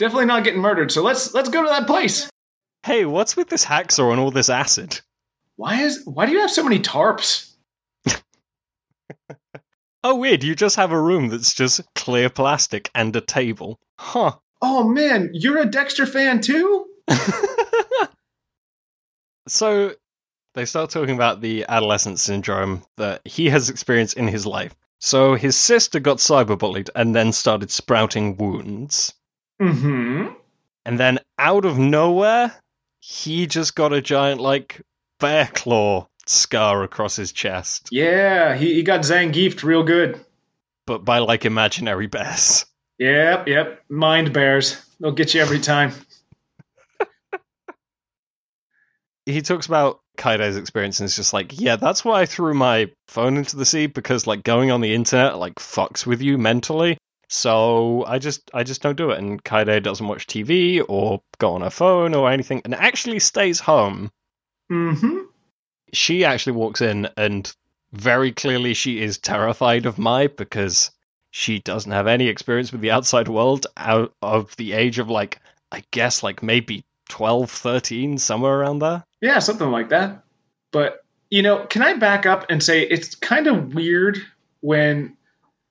[0.00, 2.30] Definitely not getting murdered, so let's let's go to that place.
[2.84, 4.98] Hey, what's with this hacksaw and all this acid?
[5.56, 7.52] Why is why do you have so many tarps?
[10.02, 13.78] Oh, weird, you just have a room that's just clear plastic and a table.
[13.98, 14.32] Huh.
[14.62, 16.86] Oh man, you're a Dexter fan too?
[19.48, 19.92] so
[20.54, 24.74] they start talking about the adolescent syndrome that he has experienced in his life.
[25.00, 29.12] So his sister got cyberbullied and then started sprouting wounds.
[29.60, 30.32] Mm-hmm.
[30.86, 32.54] And then out of nowhere,
[33.00, 34.80] he just got a giant like
[35.18, 37.88] bear claw scar across his chest.
[37.90, 40.18] Yeah, he, he got Zangiefed real good.
[40.86, 42.64] But by like imaginary bears.
[42.98, 43.84] Yep, yep.
[43.88, 44.84] Mind bears.
[44.98, 45.92] They'll get you every time.
[49.26, 52.90] he talks about Kaede's experience and it's just like, yeah, that's why I threw my
[53.08, 56.98] phone into the sea because like going on the internet like fucks with you mentally.
[57.30, 59.18] So I just I just don't do it.
[59.18, 63.60] And Kaede doesn't watch TV or go on her phone or anything, and actually stays
[63.60, 64.10] home.
[64.70, 65.20] Mm-hmm.
[65.92, 67.52] She actually walks in, and
[67.92, 70.90] very clearly she is terrified of Mai because
[71.30, 75.38] she doesn't have any experience with the outside world out of the age of like
[75.70, 79.04] I guess like maybe 12, 13, somewhere around there.
[79.20, 80.24] Yeah, something like that.
[80.72, 84.18] But you know, can I back up and say it's kind of weird
[84.62, 85.16] when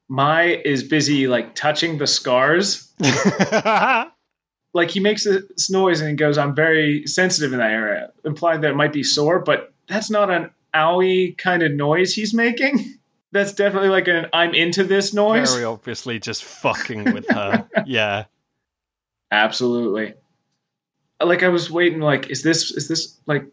[0.09, 2.91] Mai is busy like touching the scars.
[4.73, 8.61] like he makes this noise and he goes, "I'm very sensitive in that area," implying
[8.61, 12.95] that it might be sore, but that's not an owie kind of noise he's making.
[13.31, 15.53] That's definitely like an "I'm into this" noise.
[15.53, 17.69] Very obviously, just fucking with her.
[17.85, 18.25] yeah,
[19.31, 20.15] absolutely.
[21.23, 21.99] Like I was waiting.
[21.99, 23.45] Like, is this is this like?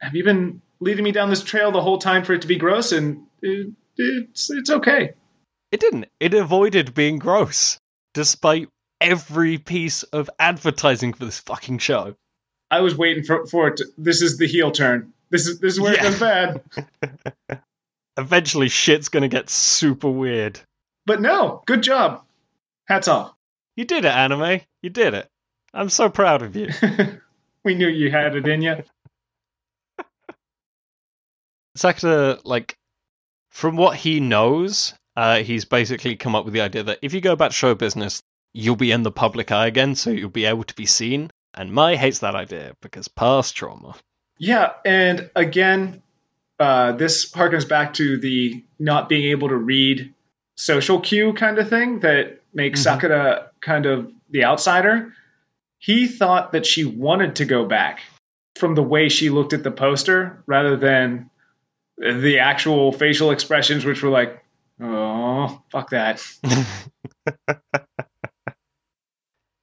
[0.00, 2.56] Have you been leading me down this trail the whole time for it to be
[2.56, 2.90] gross?
[2.90, 5.12] And it, it's it's okay.
[5.74, 6.06] It didn't.
[6.20, 7.80] It avoided being gross,
[8.12, 8.68] despite
[9.00, 12.14] every piece of advertising for this fucking show.
[12.70, 13.78] I was waiting for, for it.
[13.78, 15.12] To, this is the heel turn.
[15.30, 15.98] This is this is where yeah.
[15.98, 17.60] it goes bad.
[18.16, 20.60] Eventually, shit's gonna get super weird.
[21.06, 22.22] But no, good job.
[22.84, 23.34] Hats off.
[23.74, 24.60] You did it, anime.
[24.80, 25.28] You did it.
[25.72, 26.68] I'm so proud of you.
[27.64, 28.76] we knew you had it in you.
[31.76, 32.78] Sakuta, like,
[33.50, 37.20] from what he knows, uh, he's basically come up with the idea that if you
[37.20, 38.22] go back to show business,
[38.52, 41.30] you'll be in the public eye again, so you'll be able to be seen.
[41.54, 43.94] And Mai hates that idea because past trauma.
[44.38, 46.02] Yeah, and again,
[46.58, 50.12] uh, this harkens back to the not being able to read
[50.56, 53.06] social cue kind of thing that makes mm-hmm.
[53.06, 55.12] Sakuta kind of the outsider.
[55.78, 58.00] He thought that she wanted to go back
[58.56, 61.30] from the way she looked at the poster rather than
[61.98, 64.43] the actual facial expressions, which were like,
[64.80, 66.22] Oh, fuck that.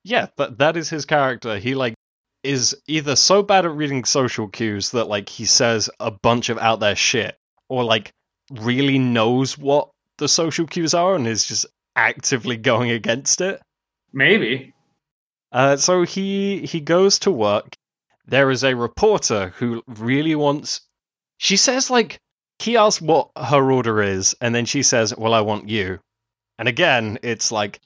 [0.04, 1.58] yeah, but that is his character.
[1.58, 1.96] He like
[2.44, 6.58] is either so bad at reading social cues that like he says a bunch of
[6.58, 7.38] out there shit
[7.70, 8.12] or like
[8.52, 13.62] really knows what the social cues are and is just actively going against it.
[14.14, 14.74] Maybe.
[15.52, 17.76] Uh, so he he goes to work.
[18.26, 20.82] There is a reporter who really wants.
[21.38, 22.20] She says like
[22.62, 26.00] he asks what her order is, and then she says, Well, I want you.
[26.60, 27.80] And again, it's like,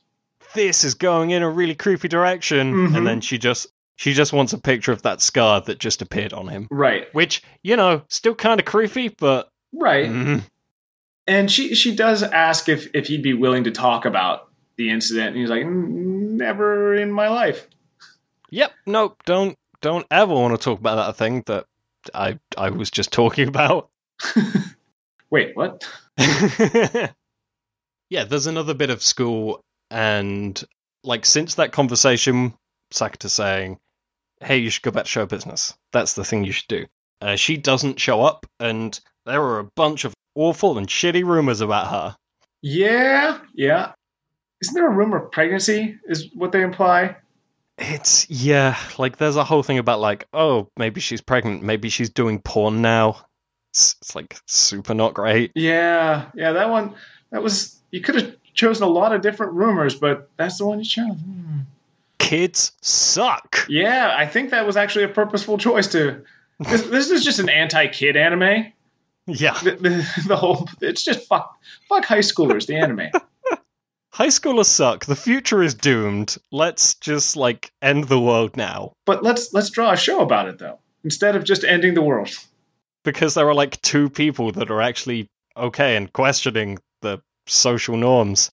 [0.53, 2.73] this is going in a really creepy direction.
[2.73, 2.95] Mm-hmm.
[2.95, 6.33] And then she just she just wants a picture of that scar that just appeared
[6.33, 6.67] on him.
[6.69, 7.07] Right.
[7.13, 10.09] Which, you know, still kind of creepy, but Right.
[10.09, 10.39] Mm-hmm.
[11.27, 15.29] And she she does ask if if he'd be willing to talk about the incident,
[15.29, 17.67] and he's like, "Never in my life."
[18.51, 18.71] Yep.
[18.85, 19.23] Nope.
[19.25, 21.65] Don't don't ever want to talk about that thing that
[22.13, 23.89] I I was just talking about.
[25.29, 25.83] Wait, what?
[28.09, 30.61] yeah, there's another bit of school, and
[31.03, 32.53] like since that conversation,
[32.93, 33.77] Sakuta saying,
[34.39, 35.73] "Hey, you should go back to show business.
[35.91, 36.85] That's the thing you should do."
[37.21, 41.61] Uh, she doesn't show up, and there are a bunch of awful and shitty rumors
[41.61, 42.17] about her.
[42.61, 43.93] Yeah, yeah.
[44.61, 45.97] Isn't there a rumor of pregnancy?
[46.07, 47.17] Is what they imply?
[47.77, 52.09] It's yeah, like there's a whole thing about like, oh, maybe she's pregnant, maybe she's
[52.09, 53.24] doing porn now
[53.75, 55.51] it's, it's like super not great.
[55.53, 56.95] Yeah, yeah, that one
[57.31, 60.79] that was you could have chosen a lot of different rumors, but that's the one
[60.79, 61.17] you chose.
[61.17, 61.59] Hmm.
[62.17, 63.65] Kids suck.
[63.67, 66.23] Yeah, I think that was actually a purposeful choice to.
[66.59, 68.71] This, this is just an anti-kid anime.
[69.27, 71.59] Yeah, the, the, the whole it's just fuck
[71.89, 72.67] fuck high schoolers.
[72.67, 73.09] The anime.
[74.13, 75.03] High schoolers suck.
[75.03, 76.37] The future is doomed.
[76.49, 78.93] Let's just like end the world now.
[79.03, 82.29] But let's let's draw a show about it though, instead of just ending the world
[83.05, 88.51] because there are like two people that are actually okay and questioning the social norms.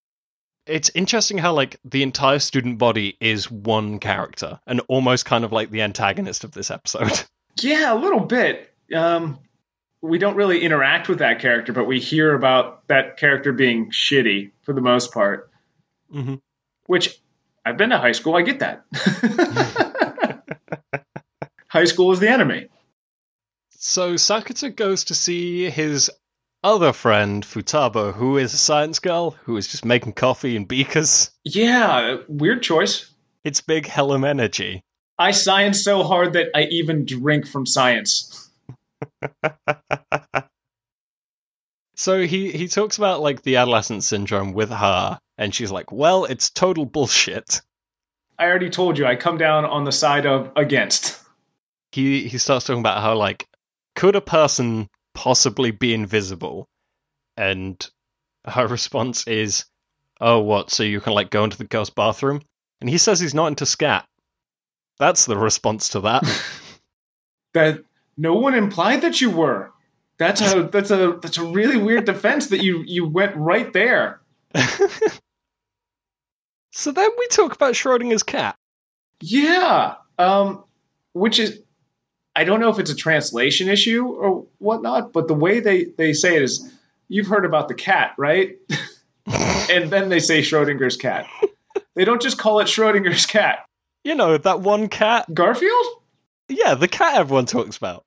[0.67, 5.51] It's interesting how like the entire student body is one character and almost kind of
[5.51, 7.25] like the antagonist of this episode.
[7.61, 8.73] Yeah, a little bit.
[8.95, 9.39] Um,
[10.01, 14.53] we don't really interact with that character, but we hear about that character being shitty
[14.63, 15.51] for the most part.
[16.11, 16.37] Mm-hmm.
[16.87, 17.21] Which
[17.63, 18.37] I've been to high school.
[18.37, 18.85] I get that.
[21.69, 22.69] high school is the enemy.
[23.85, 26.09] So Sakuta goes to see his
[26.63, 31.33] other friend Futaba, who is a science girl who is just making coffee in beakers.
[31.43, 33.11] Yeah, weird choice.
[33.43, 34.85] It's big Helm energy.
[35.19, 38.51] I science so hard that I even drink from science.
[41.95, 46.25] So he he talks about like the adolescent syndrome with her, and she's like, "Well,
[46.25, 47.61] it's total bullshit."
[48.41, 51.23] I already told you I come down on the side of against.
[51.93, 53.47] He he starts talking about how like
[53.95, 56.69] could a person possibly be invisible,
[57.37, 57.89] and
[58.47, 59.65] her response is,
[60.21, 60.71] "Oh, what?
[60.71, 62.43] So you can like go into the girl's bathroom?"
[62.81, 64.07] And he says he's not into scat.
[64.99, 66.23] That's the response to that.
[67.55, 67.85] That
[68.17, 69.73] no one implied that you were.
[70.17, 74.23] That's a that's a that's a really weird defense that you you went right there.
[76.71, 78.57] so then we talk about Schrodinger's cat.
[79.21, 79.97] Yeah.
[80.19, 80.65] Um
[81.13, 81.61] which is
[82.35, 86.13] I don't know if it's a translation issue or whatnot, but the way they, they
[86.13, 86.73] say it is
[87.09, 88.57] you've heard about the cat, right?
[89.71, 91.27] and then they say Schrodinger's cat.
[91.95, 93.67] They don't just call it Schrodinger's cat.
[94.05, 95.27] You know, that one cat.
[95.33, 95.87] Garfield?
[96.49, 98.05] Yeah, the cat everyone talks about.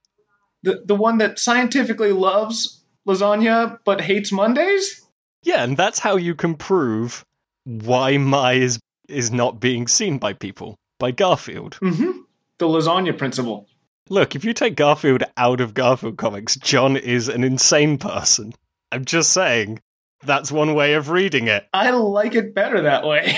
[0.63, 5.01] The the one that scientifically loves lasagna but hates Mondays?
[5.43, 7.23] Yeah, and that's how you can prove
[7.63, 11.77] why Mai is is not being seen by people by Garfield.
[11.81, 12.19] Mm-hmm.
[12.57, 13.67] The lasagna principle.
[14.09, 18.53] Look, if you take Garfield out of Garfield comics, John is an insane person.
[18.91, 19.79] I'm just saying.
[20.23, 21.67] That's one way of reading it.
[21.73, 23.35] I like it better that way.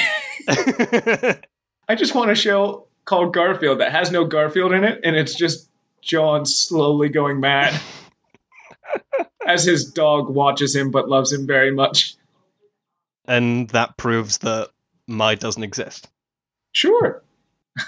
[1.90, 5.36] I just want a show called Garfield that has no Garfield in it, and it's
[5.36, 5.70] just
[6.02, 7.80] John slowly going mad
[9.46, 12.16] as his dog watches him but loves him very much.
[13.26, 14.70] and that proves that
[15.08, 16.10] Mai doesn't exist.
[16.74, 17.24] Sure.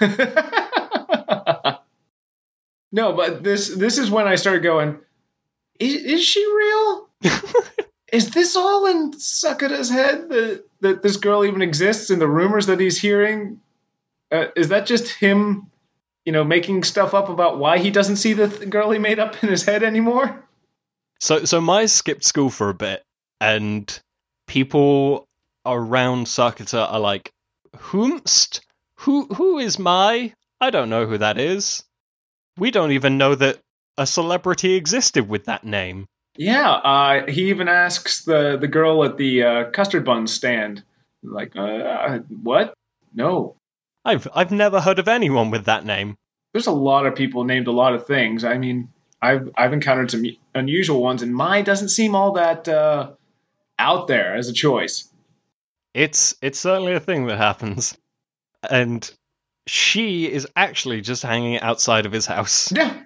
[2.92, 4.98] no, but this this is when I started going.
[5.78, 7.08] Is, is she real?
[8.12, 12.66] is this all in Sakuta's head that that this girl even exists and the rumors
[12.66, 13.60] that he's hearing?
[14.32, 15.70] Uh, is that just him,
[16.24, 19.18] you know, making stuff up about why he doesn't see the th- girl he made
[19.18, 20.44] up in his head anymore?
[21.20, 23.02] So so Mai skipped school for a bit,
[23.40, 24.00] and
[24.46, 25.28] people
[25.64, 27.32] around Sakata are like,
[27.76, 28.60] "Whomst?
[28.96, 30.34] Who who is Mai?
[30.60, 31.84] I don't know who that is.
[32.60, 33.58] We don't even know that
[33.98, 39.16] a celebrity existed with that name." Yeah, uh, he even asks the the girl at
[39.16, 40.84] the uh, custard bun stand,
[41.24, 42.74] like, uh, "What?
[43.12, 43.56] No,
[44.04, 46.16] I've I've never heard of anyone with that name.
[46.52, 48.44] there's a lot of people named a lot of things.
[48.44, 48.88] I mean,
[49.22, 53.10] I've I've encountered some unusual ones, and mine doesn't seem all that uh,
[53.78, 55.08] out there as a choice.
[55.94, 57.96] It's it's certainly a thing that happens.
[58.68, 59.10] And
[59.70, 62.72] she is actually just hanging outside of his house.
[62.72, 63.02] Yeah,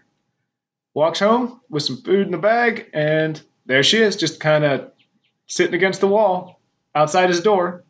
[0.95, 4.91] walks home with some food in the bag, and there she is, just kind of
[5.47, 6.61] sitting against the wall
[6.95, 7.85] outside his door.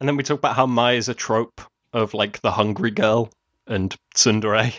[0.00, 1.60] And then we talk about how Mai is a trope
[1.92, 3.30] of like the hungry girl
[3.68, 4.72] and tsundere.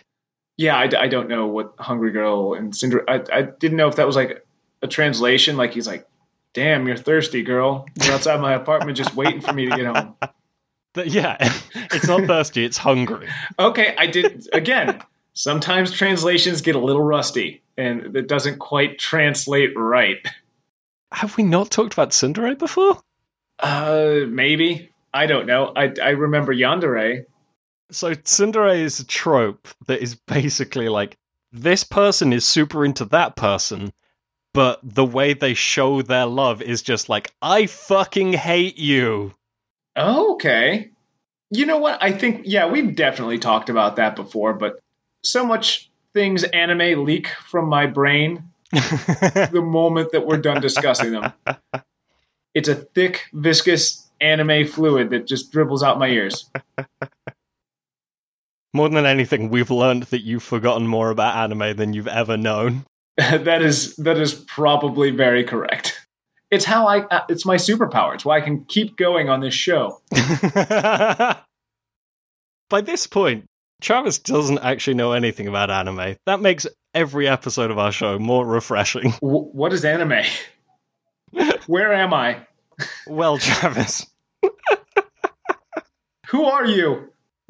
[0.57, 3.09] Yeah, I, I don't know what Hungry Girl and Cinder.
[3.09, 4.45] I, I didn't know if that was like
[4.81, 5.55] a translation.
[5.55, 6.05] Like he's like,
[6.53, 7.85] "Damn, you're thirsty, girl.
[7.95, 10.15] You're outside my apartment, just waiting for me to get home."
[10.93, 11.37] But yeah,
[11.75, 13.27] it's not thirsty, it's hungry.
[13.59, 15.01] Okay, I did again.
[15.33, 20.17] Sometimes translations get a little rusty, and it doesn't quite translate right.
[21.13, 23.01] Have we not talked about tsundere before?
[23.59, 25.71] Uh, maybe I don't know.
[25.75, 27.25] I I remember Yandere.
[27.91, 31.17] So tsundere is a trope that is basically like
[31.51, 33.91] this person is super into that person,
[34.53, 39.33] but the way they show their love is just like I fucking hate you.
[39.95, 40.91] Oh, okay.
[41.49, 42.01] You know what?
[42.01, 44.79] I think yeah, we've definitely talked about that before, but
[45.23, 51.33] so much things anime leak from my brain the moment that we're done discussing them.
[52.53, 56.49] It's a thick, viscous anime fluid that just dribbles out my ears.
[58.73, 62.85] More than anything, we've learned that you've forgotten more about anime than you've ever known.
[63.17, 66.00] that is that is probably very correct.
[66.51, 68.13] It's how I uh, it's my superpower.
[68.13, 70.01] It's why I can keep going on this show.
[72.69, 73.45] By this point,
[73.81, 76.17] Travis doesn't actually know anything about anime.
[76.25, 79.11] That makes every episode of our show more refreshing.
[79.21, 80.23] W- what is anime?
[81.67, 82.45] Where am I?
[83.07, 84.05] Well, Travis.
[86.27, 87.09] Who are you?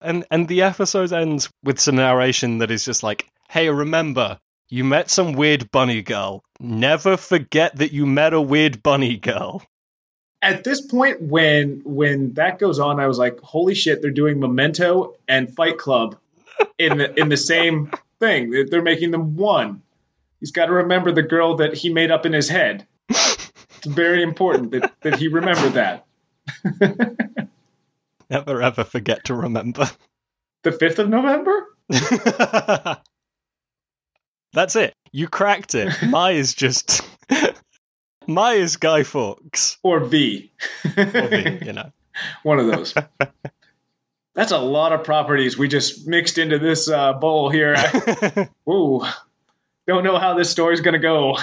[0.00, 4.38] and and the episode ends with some narration that is just like, "Hey, remember,
[4.68, 6.44] you met some weird bunny girl.
[6.60, 9.62] Never forget that you met a weird bunny girl."
[10.40, 14.02] At this point, when when that goes on, I was like, "Holy shit!
[14.02, 16.16] They're doing Memento and Fight Club
[16.78, 17.90] in the in the same
[18.20, 18.50] thing.
[18.50, 19.82] They're- making them one."
[20.40, 22.86] He's got to remember the girl that he made up in his head.
[23.08, 26.06] It's very important that, that he remember that.
[28.30, 29.88] Never ever forget to remember.
[30.62, 31.66] The 5th of November?
[34.52, 34.94] That's it.
[35.12, 35.94] You cracked it.
[36.08, 37.00] Mai is just
[38.26, 39.78] Mai is Guy Fawkes.
[39.82, 40.52] Or V?
[40.84, 41.90] Or the, you know.
[42.42, 42.94] One of those.
[44.34, 47.76] That's a lot of properties we just mixed into this uh, bowl here.
[48.68, 49.02] Ooh,
[49.86, 51.38] don't know how this story's gonna go.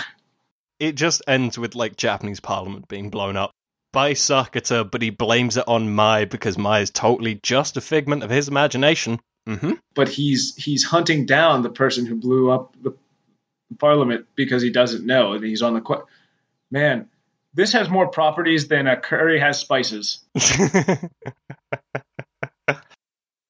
[0.80, 3.55] it just ends with like Japanese parliament being blown up
[3.96, 8.24] by Sakuta, but he blames it on Mai because Mai is totally just a figment
[8.24, 9.20] of his imagination.
[9.48, 12.94] hmm But he's he's hunting down the person who blew up the
[13.80, 16.06] parliament because he doesn't know, and he's on the qu-
[16.70, 17.08] man.
[17.54, 20.20] This has more properties than a curry has spices.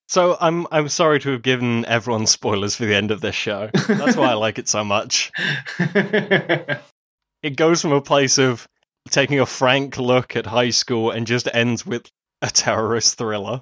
[0.08, 3.72] so I'm I'm sorry to have given everyone spoilers for the end of this show.
[3.74, 5.32] That's why I like it so much.
[7.44, 8.68] It goes from a place of
[9.10, 12.10] taking a frank look at high school and just ends with
[12.42, 13.62] a terrorist thriller.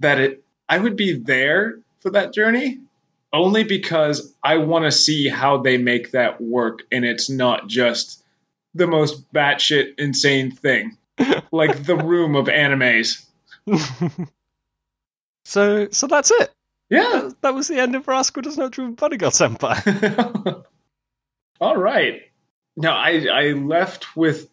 [0.00, 2.80] that it I would be there for that journey
[3.32, 8.22] only because I want to see how they make that work and it's not just
[8.74, 10.96] the most batshit insane thing
[11.52, 13.24] like the room of animes.
[15.44, 16.52] so so that's it.
[16.90, 17.30] Yeah.
[17.40, 20.64] That was the end of Rascal Does Not Dream Bodyguard Senpai.
[21.60, 22.22] All right.
[22.76, 24.48] Now I I left with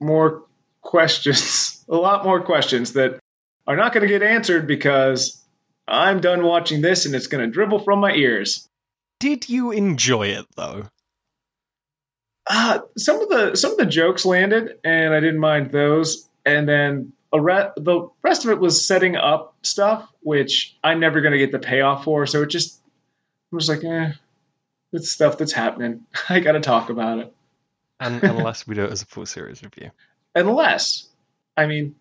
[0.00, 0.44] more
[0.82, 3.18] questions, a lot more questions that
[3.66, 5.42] are not going to get answered because
[5.88, 8.68] I'm done watching this and it's going to dribble from my ears.
[9.20, 10.84] Did you enjoy it though?
[12.48, 16.28] Uh, some of the some of the jokes landed, and I didn't mind those.
[16.44, 21.20] And then a re- the rest of it was setting up stuff, which I'm never
[21.20, 22.26] going to get the payoff for.
[22.26, 22.80] So it just
[23.50, 24.12] I'm just like, eh,
[24.92, 26.04] it's stuff that's happening.
[26.28, 27.34] I got to talk about it.
[28.00, 29.90] And unless we do it as a full series review.
[30.34, 31.08] Unless,
[31.56, 31.94] I mean,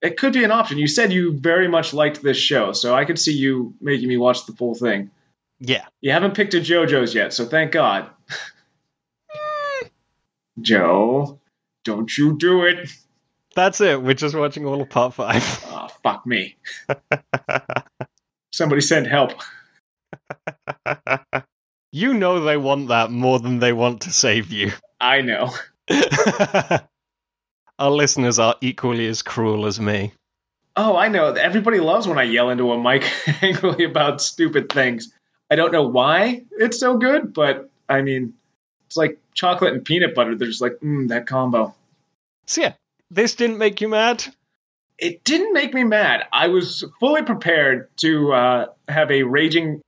[0.00, 0.78] it could be an option.
[0.78, 4.16] You said you very much liked this show, so I could see you making me
[4.16, 5.10] watch the full thing.
[5.60, 5.84] Yeah.
[6.00, 8.10] You haven't picked a JoJo's yet, so thank God.
[10.60, 11.40] Joe,
[11.84, 12.90] don't you do it.
[13.54, 14.02] That's it.
[14.02, 15.42] We're just watching all of part five.
[15.66, 16.56] Oh, fuck me.
[18.52, 19.32] Somebody send help.
[21.92, 24.72] you know they want that more than they want to save you.
[25.02, 25.52] I know.
[27.78, 30.12] Our listeners are equally as cruel as me.
[30.76, 31.32] Oh, I know.
[31.32, 33.04] Everybody loves when I yell into a mic
[33.42, 35.12] angrily about stupid things.
[35.50, 38.34] I don't know why it's so good, but I mean,
[38.86, 40.36] it's like chocolate and peanut butter.
[40.36, 41.74] They're just like, mm, that combo.
[42.46, 42.74] So yeah,
[43.10, 44.24] this didn't make you mad.
[44.98, 46.24] It didn't make me mad.
[46.32, 49.82] I was fully prepared to uh, have a raging,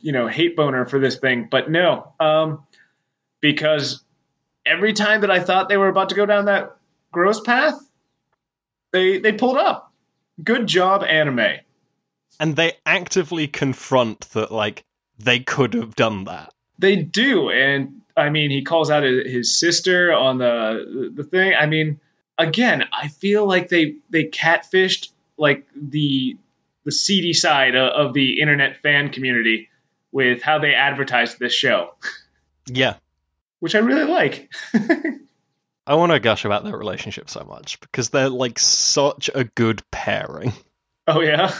[0.00, 2.66] you know, hate boner for this thing, but no, um,
[3.40, 4.03] because
[4.66, 6.76] every time that I thought they were about to go down that
[7.12, 7.78] gross path,
[8.92, 9.92] they they pulled up.
[10.42, 11.58] Good job, anime.
[12.40, 14.84] And they actively confront that, like,
[15.18, 16.52] they could have done that.
[16.78, 21.54] They do, and I mean, he calls out his sister on the the thing.
[21.58, 22.00] I mean,
[22.38, 26.36] again, I feel like they they catfished like the
[26.84, 29.68] the seedy side of, of the internet fan community
[30.12, 31.94] with how they advertised this show,
[32.68, 32.94] Yeah.
[33.64, 34.52] Which I really like.
[35.86, 39.80] I want to gush about their relationship so much because they're like such a good
[39.90, 40.52] pairing.
[41.06, 41.50] oh yeah.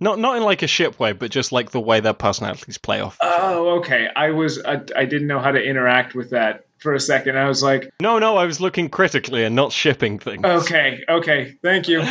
[0.00, 3.00] Not not in like a ship way, but just like the way their personalities play
[3.00, 3.16] off.
[3.22, 4.08] Oh, okay.
[4.16, 7.38] I was I, I didn't know how to interact with that for a second.
[7.38, 10.44] I was like, No, no, I was looking critically and not shipping things.
[10.44, 12.02] okay, okay, thank you.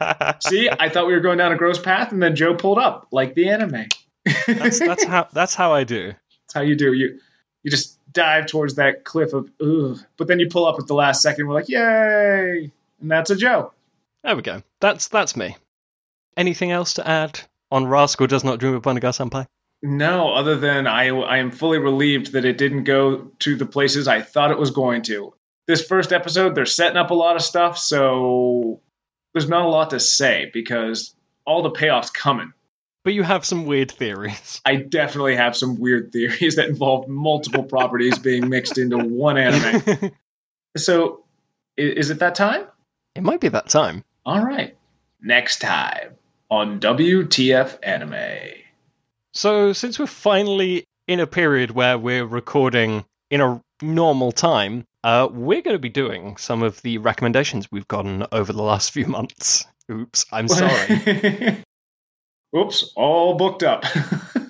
[0.44, 3.08] See, I thought we were going down a gross path, and then Joe pulled up
[3.10, 3.86] like the anime.
[4.46, 6.12] that's that's how that's how I do.
[6.12, 6.92] That's how you do.
[6.92, 7.18] You
[7.62, 10.94] you just dive towards that cliff of ugh, but then you pull up at the
[10.94, 11.46] last second.
[11.46, 12.70] We're like, yay!
[13.00, 13.72] And that's a Joe.
[14.24, 14.62] There we go.
[14.80, 15.56] That's that's me.
[16.36, 17.40] Anything else to add
[17.70, 19.46] on Rascal Does Not Dream of Bunny Girl Senpai?
[19.82, 24.08] No, other than I I am fully relieved that it didn't go to the places
[24.08, 25.34] I thought it was going to.
[25.66, 28.80] This first episode, they're setting up a lot of stuff, so
[29.32, 32.52] there's not a lot to say because all the payoffs coming.
[33.08, 34.60] But you have some weird theories.
[34.66, 40.12] I definitely have some weird theories that involve multiple properties being mixed into one anime.
[40.76, 41.24] So,
[41.78, 42.66] is it that time?
[43.14, 44.04] it might be that time.
[44.26, 44.76] All right.
[45.22, 46.16] Next time
[46.50, 48.52] on WTF Anime.
[49.32, 55.28] So, since we're finally in a period where we're recording in a normal time, uh,
[55.32, 59.06] we're going to be doing some of the recommendations we've gotten over the last few
[59.06, 59.66] months.
[59.90, 61.64] Oops, I'm sorry.
[62.56, 63.84] Oops, all booked up.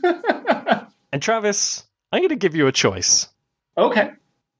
[1.12, 3.28] and Travis, I'm going to give you a choice.
[3.76, 4.10] okay.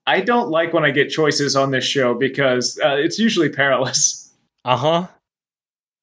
[0.07, 4.33] I don't like when I get choices on this show because uh, it's usually perilous.
[4.65, 5.07] Uh huh.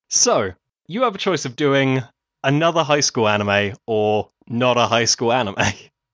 [0.10, 0.54] So,
[0.88, 2.04] you have a choice of doing
[2.44, 5.56] another high school anime or not a high school anime.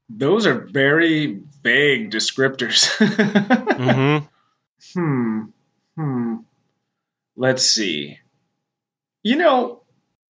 [0.09, 2.87] Those are very vague descriptors.
[2.97, 4.25] mm-hmm.
[4.93, 5.41] Hmm.
[5.95, 6.35] Hmm.
[7.35, 8.19] Let's see.
[9.23, 9.80] You know,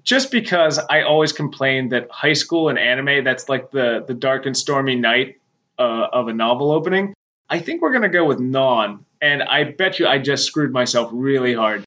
[0.04, 4.45] just because I always complain that high school and anime, that's like the, the dark
[4.45, 5.39] and stormy night
[5.80, 7.14] uh, of a novel opening,
[7.49, 9.06] I think we're going to go with non.
[9.22, 11.84] And I bet you I just screwed myself really hard.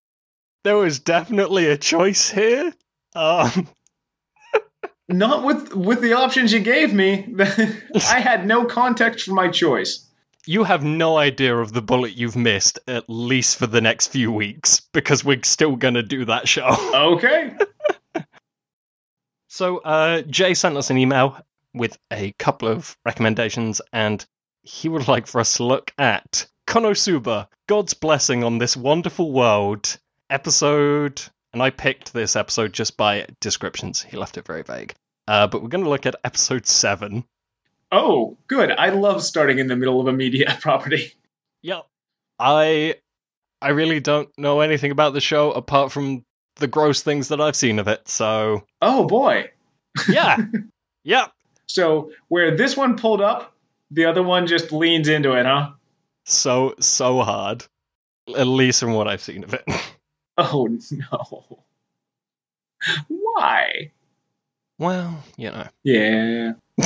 [0.63, 2.73] There was definitely a choice here.
[3.15, 3.69] Um,
[5.09, 7.35] Not with with the options you gave me.
[8.09, 10.07] I had no context for my choice.
[10.47, 14.33] you have no idea of the bullet you've missed, at least for the next few
[14.33, 16.69] weeks, because we're still going to do that show.
[16.95, 17.53] Okay.
[19.55, 21.39] So, uh, Jay sent us an email
[21.73, 24.27] with a couple of recommendations, and
[24.65, 29.97] he would like for us to look at Konosuba, God's Blessing on This Wonderful World
[30.29, 31.23] episode.
[31.53, 34.03] And I picked this episode just by descriptions.
[34.03, 34.93] He left it very vague.
[35.29, 37.23] Uh, but we're going to look at episode 7.
[37.93, 38.73] Oh, good.
[38.73, 41.13] I love starting in the middle of a media property.
[41.63, 41.87] Yep.
[42.41, 42.97] I
[43.63, 46.25] I really don't know anything about the show apart from
[46.57, 48.09] the gross things that I've seen of it.
[48.09, 49.51] So, Oh boy.
[50.09, 50.37] yeah.
[51.05, 51.33] yep.
[51.67, 53.55] So where this one pulled up,
[53.91, 55.71] the other one just leans into it, huh?
[56.25, 57.65] So so hard.
[58.37, 59.65] At least from what I've seen of it.
[60.37, 61.45] Oh no.
[63.09, 63.93] Why?
[64.79, 65.69] well, you know.
[65.85, 66.53] Yeah.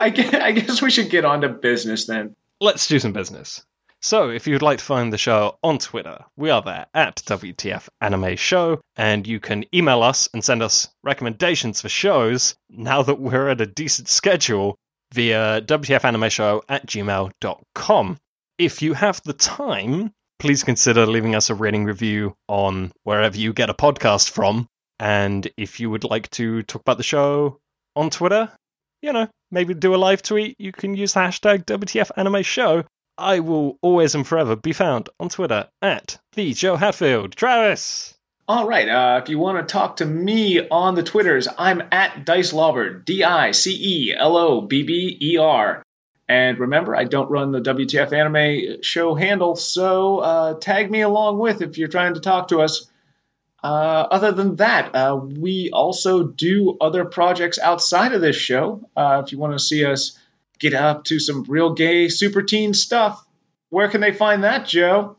[0.00, 2.34] I guess, I guess we should get on to business then.
[2.60, 3.64] Let's do some business.
[4.04, 7.88] So, if you'd like to find the show on Twitter, we are there at WTF
[8.02, 13.18] Anime Show, and you can email us and send us recommendations for shows now that
[13.18, 14.76] we're at a decent schedule
[15.14, 18.18] via WTFAnimeShow at gmail.com.
[18.58, 23.54] If you have the time, please consider leaving us a rating review on wherever you
[23.54, 24.68] get a podcast from.
[25.00, 27.58] And if you would like to talk about the show
[27.96, 28.52] on Twitter,
[29.00, 32.84] you know, maybe do a live tweet, you can use the hashtag WTF Anime Show.
[33.16, 37.36] I will always and forever be found on Twitter at the Joe Hatfield.
[37.36, 38.14] Travis!
[38.46, 38.88] All right.
[38.88, 43.02] Uh, if you want to talk to me on the Twitters, I'm at Dice Lobber,
[43.04, 45.82] D I C E L O B B E R.
[46.28, 51.38] And remember, I don't run the WTF Anime show handle, so uh, tag me along
[51.38, 52.90] with if you're trying to talk to us.
[53.62, 58.88] Uh, other than that, uh, we also do other projects outside of this show.
[58.94, 60.18] Uh, if you want to see us
[60.58, 63.24] get up to some real gay super teen stuff,
[63.70, 65.16] where can they find that, Joe?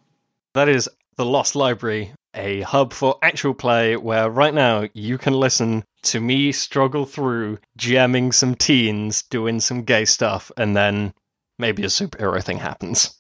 [0.53, 5.33] That is The Lost Library, a hub for actual play where right now you can
[5.33, 11.13] listen to me struggle through jamming some teens, doing some gay stuff, and then
[11.57, 13.13] maybe a superhero thing happens.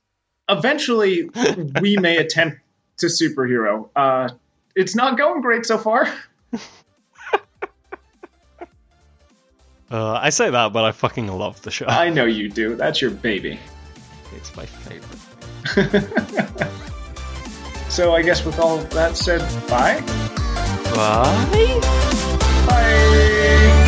[0.49, 1.29] eventually
[1.81, 2.59] we may attempt
[2.97, 3.89] to superhero.
[3.95, 4.29] Uh,
[4.75, 6.07] it's not going great so far.
[9.91, 11.85] Uh, I say that, but I fucking love the show.
[11.87, 12.75] I know you do.
[12.75, 13.59] That's your baby.
[14.35, 16.11] It's my favorite.
[17.95, 20.01] So I guess with all that said, bye.
[20.93, 21.79] Bye?
[22.67, 23.81] Bye.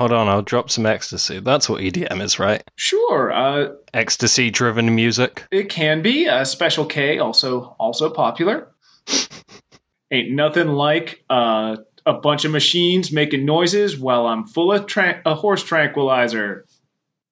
[0.00, 1.40] Hold on, I'll drop some ecstasy.
[1.40, 2.64] That's what EDM is, right?
[2.74, 3.30] Sure.
[3.30, 5.44] Uh, Ecstasy driven music.
[5.50, 8.68] it can be a special K, also also popular.
[10.10, 11.76] Ain't nothing like uh,
[12.06, 16.64] a bunch of machines making noises while I'm full of tran- a horse tranquilizer.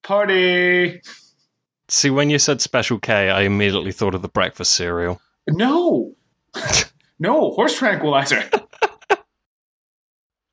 [0.03, 1.01] Party.
[1.87, 5.19] See, when you said Special K, I immediately thought of the breakfast cereal.
[5.47, 6.13] No.
[7.19, 8.47] no, horse tranquilizer.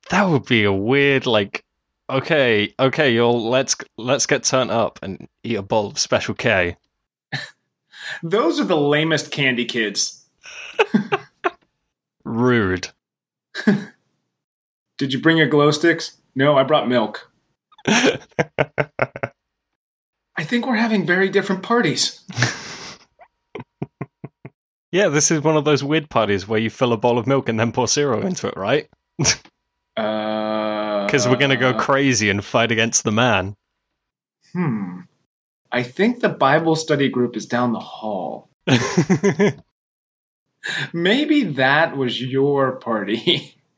[0.09, 1.65] That would be a weird, like,
[2.09, 6.77] okay, okay, y'all, let's let's get turned up and eat a bowl of Special K.
[8.23, 10.25] Those are the lamest candy kids.
[12.23, 12.89] Rude.
[14.97, 16.17] Did you bring your glow sticks?
[16.35, 17.31] No, I brought milk.
[17.87, 18.19] I
[20.43, 22.23] think we're having very different parties.
[24.91, 27.49] yeah, this is one of those weird parties where you fill a bowl of milk
[27.49, 28.87] and then pour cereal into it, right?
[29.95, 30.36] Uh,
[31.07, 33.55] Because Uh, we're going to go crazy and fight against the man.
[34.53, 35.01] Hmm.
[35.71, 38.49] I think the Bible study group is down the hall.
[40.93, 43.53] Maybe that was your party.